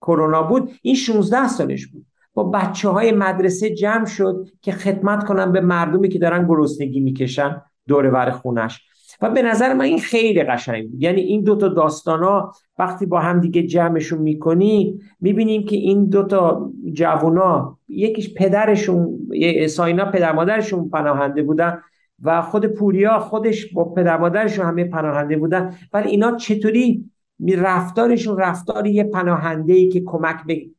کرونا 0.02 0.44
بود 0.44 0.72
این 0.82 0.96
16 0.96 1.48
سالش 1.48 1.88
بود. 1.88 2.06
با 2.34 2.44
بچه 2.44 2.90
های 2.90 3.12
مدرسه 3.12 3.70
جمع 3.76 4.06
شد 4.06 4.48
که 4.62 4.72
خدمت 4.72 5.26
کنن 5.26 5.52
به 5.52 5.62
مردمی 5.62 6.10
که 6.10 6.20
دارن 6.20 6.48
گرسنگی 6.48 7.00
می‌کشن 7.00 7.62
دور 7.88 8.06
ور 8.06 8.32
خونش. 8.32 8.82
و 9.22 9.30
به 9.30 9.42
نظر 9.42 9.74
من 9.74 9.86
این 9.86 10.00
خیلی 10.00 10.44
قشنگ 10.44 10.92
بود. 10.92 11.04
یعنی 11.04 11.22
این 11.22 11.44
دوتا 11.44 11.68
داستان 11.68 12.24
ها 12.24 12.54
وقتی 12.80 13.06
با 13.06 13.20
هم 13.20 13.40
دیگه 13.40 13.64
جمعشون 13.64 14.20
می‌کنی 14.20 15.00
می‌بینیم 15.20 15.66
که 15.66 15.76
این 15.76 16.06
دوتا 16.06 16.72
جوونا 16.94 17.78
یکیش 17.88 18.34
پدرشون 18.34 19.30
ساینا 19.68 20.06
پدر 20.06 20.32
مادرشون 20.32 20.90
پناهنده 20.90 21.44
بودن. 21.44 21.82
و 22.24 22.42
خود 22.42 22.66
پوریا 22.66 23.20
خودش 23.20 23.74
با 23.74 23.84
پدر 23.84 24.48
همه 24.48 24.84
پناهنده 24.84 25.38
بودن. 25.38 25.78
ولی 25.94 26.10
اینا 26.10 26.36
چطوری 26.36 27.12
رفتارشون 27.48 28.38
رفتار 28.38 28.88
یه 28.88 29.04
پناهنده 29.04 29.74
ای 29.74 29.90
که 29.90 30.04
کمک 30.06 30.46
به 30.46 30.70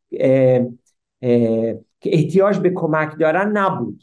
که 2.01 2.11
احتیاج 2.13 2.59
به 2.59 2.71
کمک 2.71 3.19
دارن 3.19 3.57
نبود. 3.57 4.03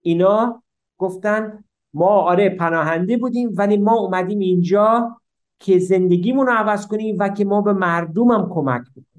اینا 0.00 0.62
گفتن 0.98 1.64
ما 1.94 2.08
آره 2.08 2.48
پناهنده 2.48 3.16
بودیم 3.16 3.50
ولی 3.56 3.76
ما 3.76 3.94
اومدیم 3.94 4.38
اینجا 4.38 5.16
که 5.58 5.78
زندگیمون 5.78 6.46
رو 6.46 6.52
عوض 6.52 6.86
کنیم 6.86 7.16
و 7.18 7.28
که 7.28 7.44
ما 7.44 7.60
به 7.60 7.72
مردمم 7.72 8.48
کمک 8.54 8.82
بکنیم. 8.90 9.11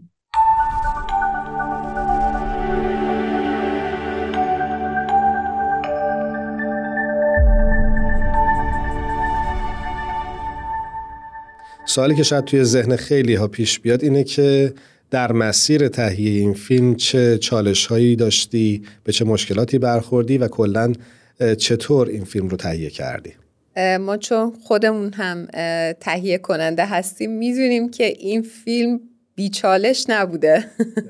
سوالی 11.93 12.15
که 12.15 12.23
شاید 12.23 12.45
توی 12.45 12.63
ذهن 12.63 12.95
خیلی 12.95 13.35
ها 13.35 13.47
پیش 13.47 13.79
بیاد 13.79 14.03
اینه 14.03 14.23
که 14.23 14.73
در 15.11 15.31
مسیر 15.31 15.87
تهیه 15.87 16.39
این 16.39 16.53
فیلم 16.53 16.95
چه 16.95 17.37
چالش 17.37 17.85
هایی 17.85 18.15
داشتی 18.15 18.83
به 19.03 19.11
چه 19.11 19.25
مشکلاتی 19.25 19.77
برخوردی 19.77 20.37
و 20.37 20.47
کلا 20.47 20.93
چطور 21.57 22.07
این 22.07 22.23
فیلم 22.23 22.47
رو 22.47 22.57
تهیه 22.57 22.89
کردی؟ 22.89 23.33
ما 23.99 24.17
چون 24.17 24.53
خودمون 24.63 25.13
هم 25.13 25.47
تهیه 25.99 26.37
کننده 26.37 26.85
هستیم 26.85 27.31
می‌دونیم 27.31 27.91
که 27.91 28.05
این 28.05 28.41
فیلم 28.41 28.99
بیچالش 29.35 30.05
نبوده. 30.09 30.65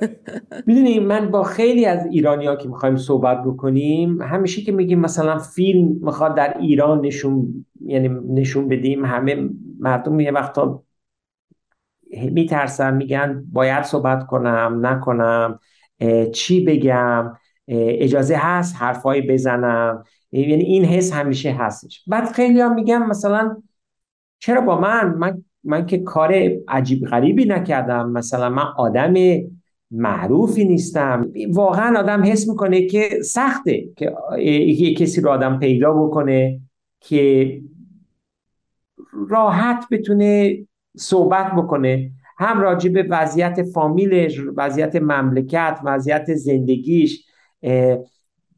می‌دونیم 0.68 1.04
من 1.04 1.32
با 1.32 1.44
خیلی 1.44 1.86
از 1.86 2.06
ایرانی 2.06 2.46
ها 2.48 2.56
که 2.56 2.70
می‌خوایم 2.70 2.98
صحبت 2.98 3.44
بکنیم 3.44 4.22
همیشه 4.22 4.62
که 4.62 4.72
میگیم 4.72 5.00
مثلا 5.00 5.38
فیلم 5.38 6.00
می‌خواد 6.02 6.36
در 6.36 6.58
ایران 6.58 7.06
نشون 7.06 7.66
یعنی 7.86 8.08
نشون 8.30 8.68
بدیم 8.68 9.06
همه 9.06 9.50
مردم 9.80 10.20
یه 10.20 10.32
وقتا 10.32 10.84
میترسن 12.12 12.94
میگن 12.94 13.46
باید 13.52 13.84
صحبت 13.84 14.28
کنم 14.28 14.80
نکنم 14.82 15.60
چی 16.34 16.66
بگم 16.66 17.34
اجازه 17.68 18.36
هست 18.36 18.76
حرفایی 18.80 19.22
بزنم. 19.22 20.04
یعنی 20.32 20.64
این 20.64 20.86
حس 20.86 21.14
همیشه 21.14 21.52
هستش. 21.52 22.04
بعد 22.08 22.32
خیلی 22.32 22.62
هم 22.62 22.74
میگن 22.74 22.98
مثلا 22.98 23.64
چرا 24.40 24.62
با 24.62 24.80
من؟ 24.80 25.14
من 25.14 25.44
من 25.64 25.86
که 25.86 25.98
کار 25.98 26.52
عجیب 26.68 27.06
غریبی 27.06 27.46
نکردم. 27.46 28.10
مثلا 28.10 28.50
من 28.50 28.66
آدم 28.78 29.14
معروفی 29.92 30.66
نیستم. 30.66 31.32
واقعا 31.52 32.00
آدم 32.00 32.24
حس 32.24 32.50
می‌کنه 32.50 32.86
که 32.86 33.10
سخته 33.24 33.86
که 33.96 34.16
یه 34.40 34.94
کسی 34.94 35.22
رو 35.22 35.30
آدم 35.30 35.60
پیدا 35.60 35.94
بکنه 35.94 36.62
که 37.00 37.62
راحت 39.30 39.86
بتونه 39.92 40.58
صحبت 40.98 41.52
بکنه. 41.52 42.12
هم 42.38 42.62
راجع 42.62 42.90
به 42.90 43.08
وضعیت 43.10 43.64
فامیلش 43.64 44.40
وضعیت 44.58 44.96
مملکت 44.96 45.80
وضعیت 45.84 46.34
زندگیش 46.34 47.26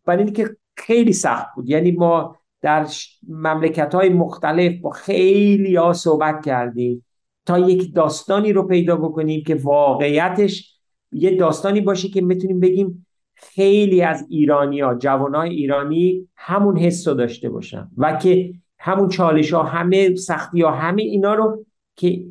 برای 0.05 0.23
اینکه 0.23 0.49
خیلی 0.77 1.13
سخت 1.13 1.47
بود. 1.55 1.69
یعنی 1.69 1.91
ما 1.91 2.37
در 2.65 2.87
مملکت 3.27 3.95
های 3.95 4.09
مختلف 4.09 4.81
با 4.81 4.89
خیلی 4.89 5.75
ها 5.75 5.93
صحبت 5.93 6.45
کردیم 6.45 7.05
تا 7.45 7.59
یک 7.59 7.93
داستانی 7.93 8.53
رو 8.53 8.63
پیدا 8.63 8.95
بکنیم 8.95 9.43
که 9.43 9.55
واقعیتش 9.55 10.79
یه 11.11 11.35
داستانی 11.35 11.81
باشه 11.81 12.07
که 12.07 12.21
بتونیم 12.21 12.59
بگیم 12.59 13.07
خیلی 13.35 14.01
از 14.01 14.25
ایرانی 14.29 14.81
ها 14.81 14.95
جوان 14.95 15.35
های 15.35 15.49
ایرانی 15.49 16.27
همون 16.35 16.77
حس 16.77 17.07
رو 17.07 17.13
داشته 17.13 17.49
باشن 17.49 17.87
و 17.97 18.17
که 18.17 18.53
همون 18.79 19.09
چالش 19.09 19.53
ها 19.53 19.63
همه 19.63 20.15
سختی 20.15 20.61
ها 20.61 20.71
همه 20.71 21.01
اینا 21.01 21.33
رو 21.33 21.65
که 21.95 22.25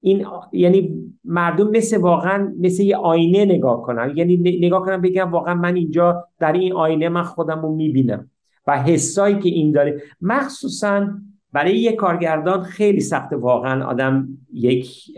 این 0.00 0.26
یعنی 0.52 1.10
مردم 1.24 1.70
مثل 1.70 1.96
واقعا 1.96 2.54
مثل 2.60 2.82
یه 2.82 2.96
آینه 2.96 3.44
نگاه 3.44 3.82
کنن. 3.82 4.12
یعنی 4.16 4.36
نگاه 4.36 4.84
کنن 4.84 5.00
بگم 5.00 5.30
واقعا 5.30 5.54
من 5.54 5.76
اینجا 5.76 6.28
در 6.38 6.52
این 6.52 6.72
آینه 6.72 7.08
من 7.08 7.22
خودم 7.22 7.62
رو 7.62 7.74
می‌بینم. 7.74 8.30
و 8.66 8.82
حسایی 8.82 9.38
که 9.38 9.48
این 9.48 9.72
داره. 9.72 10.02
مخصوصا 10.20 11.08
برای 11.52 11.78
یک 11.78 11.94
کارگردان 11.94 12.62
خیلی 12.62 13.00
سخته 13.00 13.36
واقعا 13.36 13.86
آدم 13.86 14.28
یک 14.52 15.10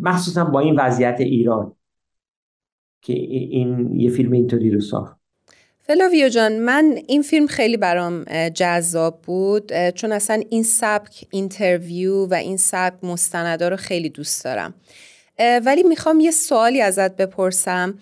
مخصوصا 0.00 0.44
با 0.44 0.60
این 0.60 0.80
وضعیت 0.80 1.16
ایران 1.18 1.72
که 3.02 3.12
این 3.12 4.00
یه 4.00 4.10
فیلم 4.10 4.32
اینطوری 4.32 4.70
رو 4.70 4.80
ساخت. 4.80 5.16
فلاویو 5.78 6.28
جان 6.28 6.58
من 6.58 6.98
این 7.06 7.22
فیلم 7.22 7.46
خیلی 7.46 7.76
برام 7.76 8.24
جذاب 8.48 9.22
بود 9.22 9.72
چون 9.90 10.12
اصلا 10.12 10.42
این 10.50 10.62
سبک 10.62 11.24
interview 11.30 12.26
و 12.26 12.34
این 12.34 12.56
سبک 12.56 13.04
مستندا 13.04 13.68
رو 13.68 13.76
خیلی 13.76 14.08
دوست 14.08 14.44
دارم. 14.44 14.74
ولی 15.38 15.82
می‌خوام 15.82 16.20
یه 16.20 16.30
سوالی 16.30 16.80
ازت 16.80 17.16
بپرسم. 17.16 17.98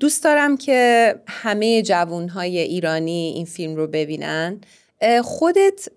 دوست 0.00 0.24
دارم 0.24 0.56
که 0.56 1.14
همه 1.28 1.82
جوانهای 1.82 2.58
ایرانی 2.58 3.32
این 3.36 3.44
فیلم 3.44 3.76
رو 3.76 3.86
ببینن. 3.86 4.60
خودت 5.22 5.88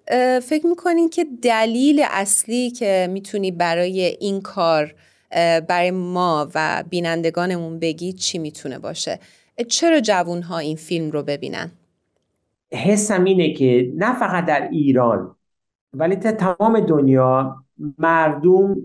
فکر 0.44 0.68
می‌کنی 0.68 1.10
که 1.10 1.26
دلیل 1.42 2.06
اصلی 2.12 2.72
که 2.72 3.08
می‌تونی 3.12 3.52
برای 3.52 4.18
این 4.20 4.42
کار 4.42 4.96
برای 5.68 5.92
ما 5.92 6.50
و 6.56 6.84
بینندگانمون 6.90 7.80
بگی 7.80 8.14
چی 8.14 8.38
می‌تونه 8.38 8.80
باشه؟ 8.80 9.20
چرا 9.68 10.00
جوون 10.00 10.42
ها 10.42 10.58
این 10.58 10.78
فیلم 10.78 11.12
رو 11.12 11.24
ببینن؟ 11.24 11.72
حسم 12.72 13.24
اینه 13.24 13.54
که 13.54 13.92
نه 13.96 14.20
فقط 14.20 14.46
در 14.46 14.70
ایران 14.72 15.36
ولی 15.94 16.16
تا 16.16 16.32
تمام 16.32 16.80
دنیا 16.80 17.56
مردم 17.98 18.76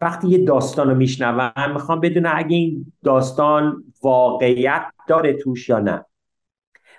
وقتی 0.00 0.28
یه 0.28 0.38
داستان 0.38 0.90
رو 0.90 0.94
میشنون 0.94 1.50
می‌خوام 1.72 2.00
بدونن 2.00 2.32
اگه 2.34 2.56
این 2.56 2.92
داستان 3.04 3.84
واقعیت 4.02 4.82
داره 5.08 5.32
توش 5.32 5.68
یا 5.68 5.78
نه. 5.78 6.04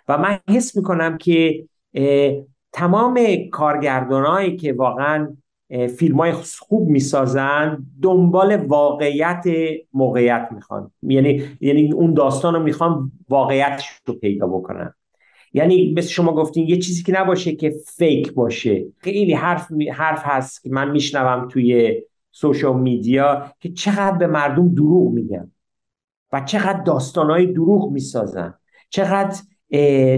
و 0.07 0.17
من 0.17 0.39
حس 0.49 0.75
می‌کنم 0.75 1.17
که 1.17 1.65
تمام 2.73 3.19
کارگردانهایی 3.51 4.55
که 4.55 4.73
واقعا 4.73 5.37
فیلم 5.97 6.17
های 6.17 6.31
خوب 6.31 6.89
می‌سازن 6.89 7.85
دنبال 8.01 8.55
واقعیت 8.55 9.43
موقعیت 9.93 10.49
می‌خوان. 10.51 10.91
یعنی 11.01 11.43
یعنی 11.61 11.93
اون 11.93 12.13
داستان 12.13 12.53
رو 12.53 12.63
می‌خوان 12.63 13.11
واقعیتش 13.29 13.89
رو 14.05 14.13
پیدا 14.13 14.47
بکنن. 14.47 14.93
یعنی 15.53 15.93
مثل 15.97 16.09
شما 16.09 16.33
گفتین 16.33 16.67
یه 16.67 16.77
چیزی 16.77 17.03
که 17.03 17.19
نباشه 17.19 17.55
که 17.55 17.73
فیک 17.97 18.33
باشه. 18.33 18.85
خیلی 18.97 19.33
حرف 19.33 19.67
حرف 19.93 20.21
هست 20.23 20.63
که 20.63 20.69
من 20.69 20.91
میشنوم 20.91 21.47
توی 21.47 22.01
سوشال 22.31 22.79
میدیا 22.79 23.53
که 23.59 23.69
چقدر 23.69 24.17
به 24.17 24.27
مردم 24.27 24.73
دروغ 24.75 25.11
میگن 25.11 25.51
و 26.33 26.41
چقدر 26.41 26.81
داستانهای 26.83 27.45
دروغ 27.45 27.91
می‌سازن. 27.91 28.53
چقدر 28.89 29.41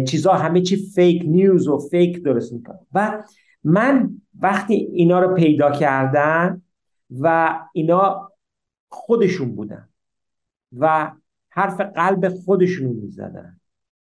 چیزها 0.06 0.34
همه 0.34 0.62
چی 0.62 0.76
فیک 0.76 1.24
نیوز 1.26 1.68
و 1.68 1.78
فیک 1.78 2.24
درست 2.24 2.54
می‌کنن. 2.54 2.80
و 2.94 3.24
من 3.64 4.10
وقتی 4.40 4.74
اینا 4.74 5.20
رو 5.20 5.36
پیدا 5.36 5.72
کردم 5.72 6.62
و 7.20 7.60
اینا 7.74 8.32
خودشون 8.90 9.56
بودن 9.56 9.90
و 10.78 11.12
حرف 11.50 11.82
قلب 11.82 12.30
خودشون 12.30 12.88
رو 12.88 12.94
می‌زدن 12.94 13.60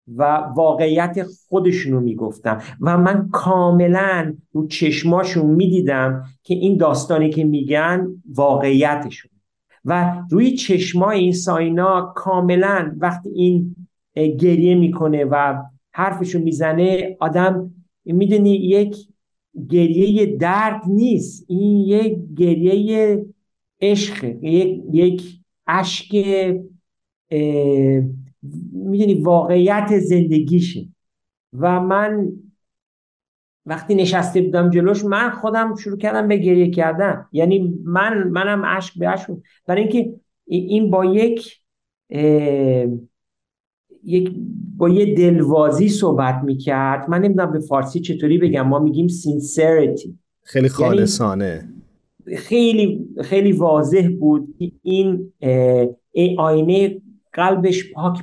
و 0.09 0.23
واقعیت 0.57 1.23
خودشونو 1.49 2.01
می‌گفتن 2.01 2.61
و 2.81 2.99
من 2.99 3.29
کاملا 3.33 4.35
رو 4.53 4.67
چشماشون 4.67 5.47
می‌دیدم 5.47 6.25
که 6.43 6.55
این 6.55 6.77
داستانی 6.77 7.31
که 7.31 7.45
میگن 7.45 8.09
واقعیتشون. 8.35 9.31
و 9.85 10.17
روی 10.31 10.57
چشمای 10.57 11.19
این 11.19 11.33
ساینا 11.33 12.13
کاملا 12.17 12.97
وقتی 12.99 13.31
این 13.31 13.77
گریه 14.15 14.75
می‌کنه 14.75 15.25
و 15.25 15.63
حرفشو 15.93 16.39
می‌زنه 16.39 17.17
آدم 17.21 17.75
می‌دونی 18.05 18.51
یک 18.51 18.97
گریه 19.69 20.37
درد 20.37 20.83
نیست. 20.87 21.45
این 21.49 21.77
یک 21.77 22.19
گریه 22.37 23.25
عشق 23.81 24.25
یک 24.43 24.83
یک 24.93 25.23
اشک 25.67 26.17
می‌دونی 28.73 29.15
واقعیت 29.15 29.99
زندگیشه. 29.99 30.89
و 31.59 31.81
من 31.81 32.33
وقتی 33.67 33.95
نشسته 33.95 34.43
بودم 34.43 34.71
جلوش 34.71 35.05
من 35.05 35.31
خودم 35.31 35.75
شروع 35.75 35.99
کردم 35.99 36.29
به 36.29 36.37
گریه 36.37 36.71
کردن. 36.71 37.27
یعنی 37.33 37.81
من 37.85 38.29
منم 38.29 38.63
اشک 38.65 38.99
به 38.99 39.09
اشک 39.09 39.27
برای 39.67 39.83
اینکه 39.83 40.15
این 40.45 40.91
با 40.91 41.05
یک 41.05 41.61
یک 44.05 44.33
با 44.77 44.89
یه 44.89 45.15
دلوازی 45.15 45.89
صحبت 45.89 46.41
می‌کرد. 46.45 47.11
من 47.11 47.21
نمی‌دونم 47.21 47.53
به 47.53 47.61
فارسی 47.61 48.01
چطوری 48.01 48.39
بگم. 48.39 48.69
ما 48.69 48.79
میگیم 48.79 49.09
سینسریتی 49.09 50.19
خیلی 50.43 50.67
یعنی 50.67 50.75
خالصانه. 50.75 51.69
خیلی 52.37 53.09
خیلی 53.23 53.53
واضح 53.53 54.09
بود 54.21 54.55
این 54.83 55.33
آینه 56.39 57.01
قلبش 57.33 57.93
پاک 57.93 58.19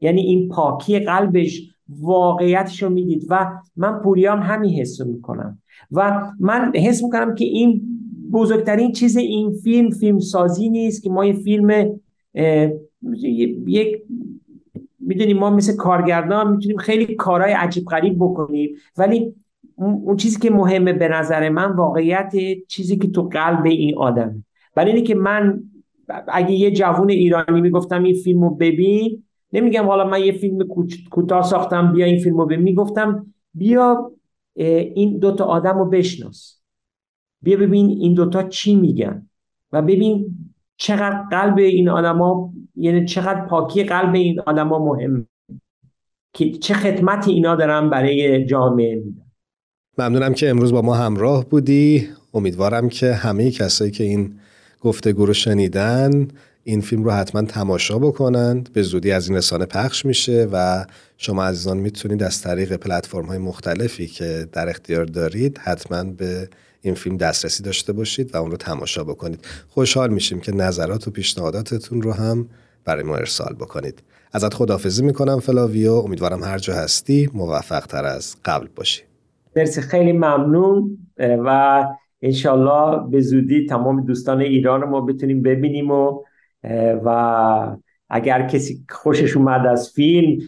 یعنی 0.00 0.20
این 0.20 0.48
پاکی 0.48 0.98
قلبش 0.98 1.62
واقعیتش 1.88 2.82
رو 2.82 2.90
می‌دید 2.90 3.26
و 3.28 3.52
من 3.76 3.98
پوریام 3.98 4.40
همین 4.40 4.70
حس 4.70 5.00
رو 5.00 5.06
می‌کنم. 5.06 5.58
و 5.92 6.30
من 6.40 6.72
حس 6.74 7.04
می‌کنم 7.04 7.34
که 7.34 7.44
این 7.44 7.82
بزرگترین 8.32 8.92
چیز 8.92 9.16
این 9.16 9.52
فیلم 9.52 9.90
فیلم 9.90 10.18
سازی 10.18 10.68
نیست 10.68 11.02
که 11.02 11.10
ما 11.10 11.24
یه 11.24 11.32
فیلم 11.32 11.98
یک 13.66 14.02
می‌دونیم 15.00 15.38
ما 15.38 15.50
مثل 15.50 15.76
کارگردان 15.76 16.50
می‌تونیم 16.50 16.76
خیلی 16.76 17.14
کارهای 17.14 17.52
عجیب 17.52 17.84
غریب 17.84 18.16
بکنیم 18.18 18.70
ولی 18.96 19.34
اون 19.76 20.16
چیزی 20.16 20.40
که 20.40 20.50
مهمه 20.50 20.92
به 20.92 21.08
نظر 21.08 21.48
من 21.48 21.72
واقعیت 21.72 22.32
چیزی 22.68 22.96
که 22.96 23.08
تو 23.08 23.22
قلب 23.22 23.66
این 23.66 23.98
آدمه. 23.98 24.44
برای 24.74 24.92
اینه 24.92 25.02
که 25.02 25.14
من 25.14 25.62
اگه 26.28 26.52
یه 26.52 26.70
جوون 26.70 27.10
ایرانی 27.10 27.60
می‌گفتم 27.60 28.02
این 28.02 28.14
فیلم 28.14 28.42
رو 28.42 28.50
ببین 28.50 29.22
نمیگم 29.52 29.86
حالا 29.86 30.04
من 30.04 30.24
یه 30.24 30.32
فیلم 30.32 30.58
کوتاه 31.10 31.42
ساختم 31.42 31.92
بیا 31.92 32.06
این 32.06 32.18
فیلم 32.18 32.36
رو 32.36 32.46
ببین. 32.46 32.60
می‌گفتم 32.60 33.26
بیا 33.54 34.12
این 34.54 35.18
دوتا 35.18 35.44
آدم 35.44 35.78
رو 35.78 35.84
بشناس. 35.84 36.60
بیا 37.42 37.56
ببین 37.56 37.86
این 37.88 38.14
دوتا 38.14 38.42
چی 38.42 38.74
میگن 38.74 39.28
و 39.72 39.82
ببین 39.82 40.36
چقدر 40.76 41.22
قلب 41.30 41.58
این 41.58 41.88
آدما 41.88 42.52
یعنی 42.76 43.04
چقدر 43.04 43.46
پاکی 43.46 43.84
قلب 43.84 44.14
این 44.14 44.40
آدما 44.40 44.78
مهم 44.78 45.26
که 46.32 46.50
چه 46.50 46.74
خدمتی 46.74 47.32
اینا 47.32 47.56
دارن 47.56 47.90
برای 47.90 48.46
جامعه 48.46 48.94
میدن. 48.94 49.22
ممنونم 49.98 50.34
که 50.34 50.50
امروز 50.50 50.72
با 50.72 50.82
ما 50.82 50.94
همراه 50.94 51.44
بودی. 51.48 52.08
امیدوارم 52.34 52.88
که 52.88 53.12
همه 53.12 53.50
کسایی 53.50 53.90
که 53.90 54.04
این 54.04 54.38
گفتگو 54.80 55.26
رو 55.26 55.32
شنیدن 55.32 56.28
این 56.68 56.80
فیلم 56.80 57.04
رو 57.04 57.10
حتما 57.10 57.42
تماشا 57.42 57.98
بکنند. 57.98 58.72
به 58.72 58.82
زودی 58.82 59.12
از 59.12 59.28
این 59.28 59.36
رسانه 59.38 59.66
پخش 59.66 60.06
میشه 60.06 60.48
و 60.52 60.86
شما 61.16 61.44
عزیزان 61.44 61.76
می‌تونید 61.76 62.22
از 62.22 62.42
طریق 62.42 62.76
پلتفرم 62.76 63.24
های 63.24 63.38
مختلفی 63.38 64.06
که 64.06 64.46
در 64.52 64.68
اختیار 64.68 65.04
دارید 65.04 65.58
حتما 65.58 66.04
به 66.04 66.48
این 66.80 66.94
فیلم 66.94 67.16
دسترسی 67.16 67.62
داشته 67.62 67.92
باشید 67.92 68.34
و 68.34 68.38
اون 68.38 68.50
رو 68.50 68.56
تماشا 68.56 69.04
بکنید. 69.04 69.44
خوشحال 69.68 70.10
میشیم 70.10 70.40
که 70.40 70.52
نظرات 70.52 71.08
و 71.08 71.10
پیشنهاداتتون 71.10 72.02
رو 72.02 72.12
هم 72.12 72.48
برای 72.84 73.02
ما 73.02 73.16
ارسال 73.16 73.54
بکنید. 73.54 74.02
ازت 74.32 74.54
خدافزی 74.54 75.04
می‌کنم 75.04 75.40
فلاویو. 75.40 75.92
امیدوارم 75.92 76.42
هر 76.42 76.58
جا 76.58 76.74
هستی 76.74 77.30
موفق 77.34 77.86
تر 77.86 78.04
از 78.04 78.36
قبل 78.44 78.66
باشی. 78.76 79.02
مرسی. 79.56 79.80
خیلی 79.80 80.12
ممنون. 80.12 80.98
و 81.18 81.84
انشالله 82.22 83.10
به 83.10 83.20
زودی 83.20 83.66
تمام 83.66 84.06
دوستان 84.06 84.40
ایران 84.40 84.84
ما 84.84 85.00
بتونیم 85.00 85.42
ببینیم 85.42 85.90
و 85.90 86.22
و 87.04 87.76
اگر 88.10 88.48
کسی 88.48 88.84
خوشش 88.90 89.36
اومد 89.36 89.66
از 89.66 89.90
فیلم 89.90 90.38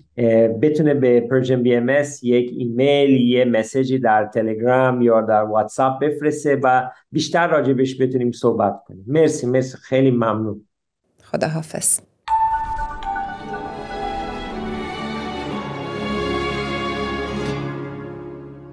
بتونه 0.62 0.95
به 0.95 1.21
Persian 1.20 1.62
BM 1.62 1.89
یک 2.23 2.51
ایمیل 2.59 3.11
یه 3.11 3.45
message 3.45 3.92
ی 3.92 3.99
در 3.99 4.27
تلگرام 4.27 5.03
یا 5.03 5.21
در 5.21 5.43
واتساپ 5.43 6.05
بفرسته 6.05 6.61
و 6.62 6.91
بیشتر 7.12 7.47
راجبش 7.47 8.01
بتونیم 8.01 8.33
صحبت 8.33 8.81
کنیم. 8.87 9.05
مرسی 9.07 9.47
مرسی. 9.47 9.77
خیلی 9.77 10.11
ممنون. 10.11 10.64
خدا 11.23 11.49
حافظ 11.49 12.01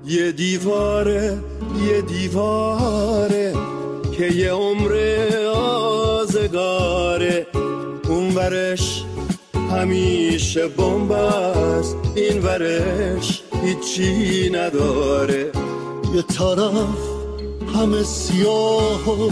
یه 0.07 0.31
دیواره 0.31 1.37
یه 1.87 2.01
دیواره 2.01 3.53
که 4.17 4.25
یه 4.25 4.51
عمر 4.51 4.91
آزگاره 6.45 7.47
اون 8.09 8.35
ورش 8.35 9.03
همیشه 9.71 10.67
بمب 10.67 11.11
است 11.11 11.95
این 12.15 12.41
ورش 12.43 13.41
هیچی 13.63 14.49
نداره. 14.49 15.51
یه 16.15 16.21
طرف 16.21 16.97
همه 17.75 18.03
سیاه 18.03 19.09
و 19.09 19.31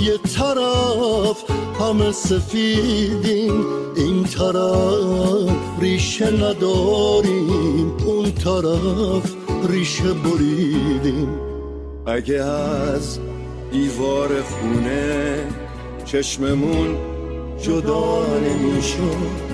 یه 0.00 0.18
طرف 0.36 1.44
همه 1.80 2.12
سفیدیم 2.12 3.64
این 3.96 4.24
طرف 4.24 5.50
ریشه 5.80 6.30
نداریم. 6.30 7.92
اون 8.06 8.32
طرف 8.32 9.34
ریشه 9.68 10.12
بریدیم. 10.12 11.28
اگه 12.06 12.34
از 12.34 13.18
دیوار 13.72 14.28
خونه 14.42 15.44
چشممون 16.12 16.96
جدا 17.62 18.26
نمی‌شد. 18.36 19.50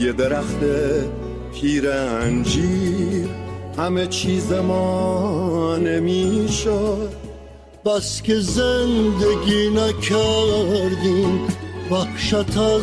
یه 0.00 0.12
درخت 0.12 0.60
پیر 1.54 1.90
انجیر 1.90 3.28
همه 3.78 4.06
چیز 4.06 4.52
ما 4.52 5.76
نمی‌شد. 5.76 7.08
بس 7.86 8.22
که 8.22 8.34
زندگی 8.40 9.70
نکردیم 9.70 11.40
وحشت 11.90 12.58
از 12.58 12.82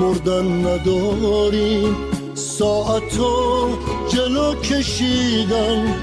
مردن 0.00 0.66
نداریم. 0.66 1.96
ساعتو 2.34 3.68
جلو 4.08 4.54
کشیدن 4.54 5.94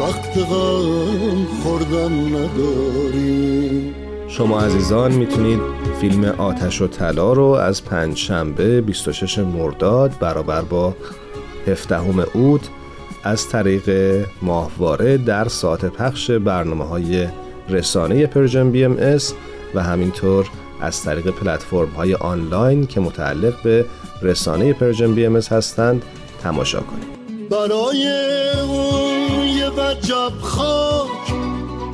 وقت 0.00 0.38
غم 0.38 1.46
خوردن 1.62 2.12
نداریم. 2.36 3.94
شما 4.28 4.60
عزیزان 4.60 5.12
می‌تونید 5.12 5.75
فیلم 6.00 6.24
آتش 6.24 6.82
و 6.82 6.86
طلا 6.86 7.32
رو 7.32 7.44
از 7.44 7.84
پنج 7.84 8.16
شنبه 8.16 8.80
26 8.80 9.38
مرداد 9.38 10.18
برابر 10.20 10.62
با 10.62 10.96
17 11.66 12.36
اوت 12.36 12.68
از 13.24 13.48
طریق 13.48 13.90
ماهواره 14.42 15.16
در 15.16 15.48
ساعت 15.48 15.84
پخش 15.84 16.30
برنامه 16.30 16.84
های 16.84 17.28
رسانه 17.68 18.26
Persian 18.26 18.70
BMS 18.70 19.34
و 19.74 19.82
همینطور 19.82 20.50
از 20.80 21.02
طریق 21.02 21.30
پلتفرم 21.30 21.88
های 21.88 22.14
آنلاین 22.14 22.86
که 22.86 23.00
متعلق 23.00 23.62
به 23.62 23.84
رسانه 24.22 24.72
Persian 24.72 25.14
BM 25.14 25.36
هستند 25.36 26.02
تماشا 26.42 26.80
کنید. 26.80 27.48
برای 27.48 28.08
اون 28.68 29.46
یه 29.48 29.70
وجب 29.70 30.32
خاک 30.40 31.32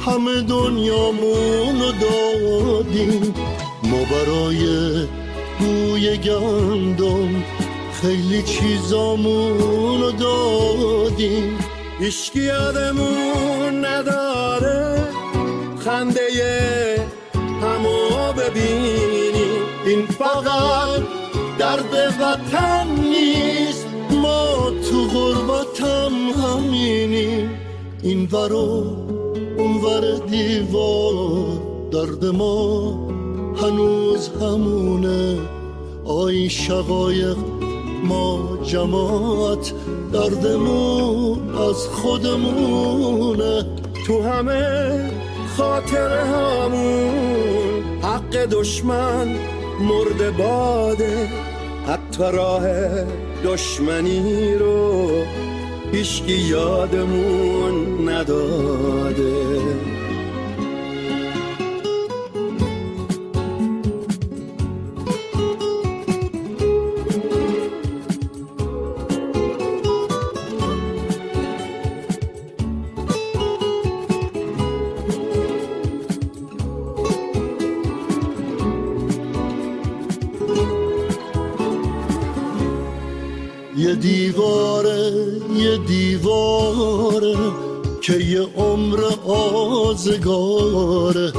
همه 0.07 0.43
دنیامون 0.43 1.81
رو 1.81 1.93
دادیم. 2.01 3.35
ما 3.93 4.05
برای 4.05 4.67
بوی 5.59 6.17
گندم 6.17 7.45
خیلی 8.03 8.43
چیزامون 8.43 10.01
رو 10.01 10.11
دادیم. 10.11 11.59
هیچکی 12.01 12.41
یادمون 12.41 13.85
نداره 13.85 15.09
خنده 15.85 16.21
همو 17.63 18.33
ببینیم. 18.33 19.63
این 19.87 20.07
فقط 20.07 21.03
درد 21.59 21.95
وطن 22.21 22.87
نیست 23.01 23.87
ما 24.11 24.71
تو 24.71 25.05
غربتم 25.05 26.13
همینیم. 26.43 27.51
این 28.03 28.29
ورو 28.33 28.97
اون 29.59 29.77
ور 29.77 30.19
دیوار 30.27 31.45
درد 31.93 32.25
ما 32.25 33.22
هنوز 33.63 34.29
همونه. 34.29 35.39
آی 36.05 36.51
شقایق 36.51 37.37
ما 38.05 38.59
جماعت 38.65 39.73
دردمون 40.13 41.55
از 41.55 41.87
خودمونه. 41.89 43.67
تو 44.07 44.23
همه 44.23 45.11
خاطر 45.57 46.21
همون. 46.21 47.13
حق 48.03 48.37
دشمن 48.37 49.29
مرد 49.81 50.37
باده. 50.37 51.29
حتی 51.87 52.23
راه 52.33 52.63
دشمنی 53.45 54.55
رو 54.55 55.11
هیچکی 55.93 56.33
یادمون 56.33 58.09
نداده. 58.09 59.82
دیواره 83.95 85.13
یه 85.57 85.77
دیواره 85.77 87.37
که 88.01 88.13
یه 88.13 88.41
عمر 88.57 89.01
آزگاره. 89.95 91.33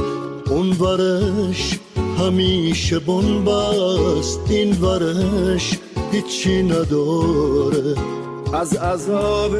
اون 0.50 0.70
ورش 0.70 1.78
همیشه 2.18 2.98
بنبست 2.98 4.40
این 4.48 4.80
ورش 4.80 5.78
هیچی 6.12 6.62
نداره. 6.62 7.94
از 8.52 8.76
عذاب 8.76 9.56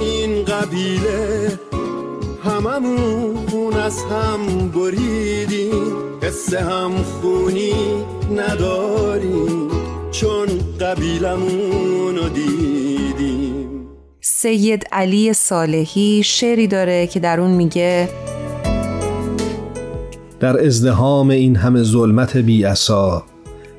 این 0.00 0.44
قبیله 0.44 1.58
هممون 2.44 3.74
از 3.74 4.02
هم 4.04 4.68
بریدیم 4.68 6.18
قصه 6.22 6.60
هم 6.60 6.90
خونی 7.02 7.74
نداریم. 8.36 9.79
چون 10.20 10.48
قبیلمون 10.80 12.16
رو 12.16 12.28
دیدیم. 12.28 13.86
سید 14.20 14.86
علی 14.92 15.32
صالحی 15.32 16.22
شعری 16.24 16.66
داره 16.66 17.06
که 17.06 17.20
در 17.20 17.40
اون 17.40 17.50
میگه 17.50 18.08
در 20.40 20.66
ازدهام 20.66 21.30
این 21.30 21.56
همه 21.56 21.82
ظلمت 21.82 22.36
بی 22.36 22.64
اصا 22.64 23.24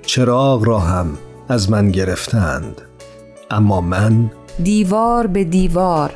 چراغ 0.06 0.68
را 0.68 0.80
هم 0.80 1.18
از 1.50 1.72
من 1.72 1.92
گرفتند. 1.92 2.82
اما 3.52 3.82
من 3.82 4.32
دیوار 4.64 5.28
به 5.28 5.44
دیوار 5.44 6.14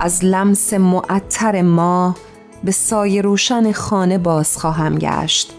از 0.00 0.24
لمس 0.24 0.72
معطر 0.72 1.62
ما 1.62 2.16
به 2.64 2.72
سایه 2.72 3.22
روشن 3.22 3.72
خانه 3.72 4.18
باز 4.18 4.56
خواهم 4.56 4.98
گشت. 4.98 5.52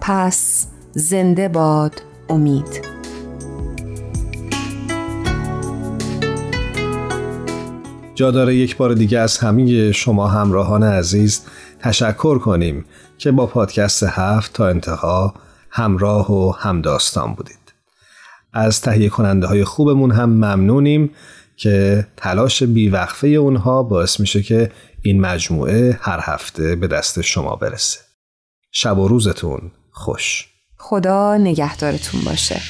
پس 0.00 0.66
زنده 0.92 1.48
باد 1.48 2.02
امید. 2.28 2.97
جا 8.18 8.30
داره 8.30 8.54
یک 8.54 8.76
بار 8.76 8.94
دیگه 8.94 9.18
از 9.18 9.38
همه 9.38 9.92
شما 9.92 10.28
همراهان 10.28 10.82
عزیز 10.82 11.40
تشکر 11.80 12.38
کنیم 12.38 12.84
که 13.18 13.30
با 13.30 13.46
پادکست 13.46 14.02
هفت 14.02 14.52
تا 14.52 14.68
انتها 14.68 15.34
همراه 15.70 16.32
و 16.32 16.52
همداستان 16.52 17.34
بودید. 17.34 17.74
از 18.52 18.80
تهیه 18.80 19.08
کننده 19.08 19.46
های 19.46 19.64
خوبمون 19.64 20.10
هم 20.10 20.30
ممنونیم 20.30 21.10
که 21.56 22.06
تلاش 22.16 22.62
بیوقفه 22.62 23.28
اونها 23.28 23.82
باعث 23.82 24.20
میشه 24.20 24.42
که 24.42 24.72
این 25.02 25.20
مجموعه 25.20 25.98
هر 26.00 26.20
هفته 26.22 26.76
به 26.76 26.86
دست 26.86 27.20
شما 27.20 27.56
برسه. 27.56 28.00
شب 28.72 28.98
و 28.98 29.08
روزتون 29.08 29.70
خوش. 29.90 30.46
خدا 30.76 31.36
نگهدارتون 31.36 32.20
باشه. 32.24 32.60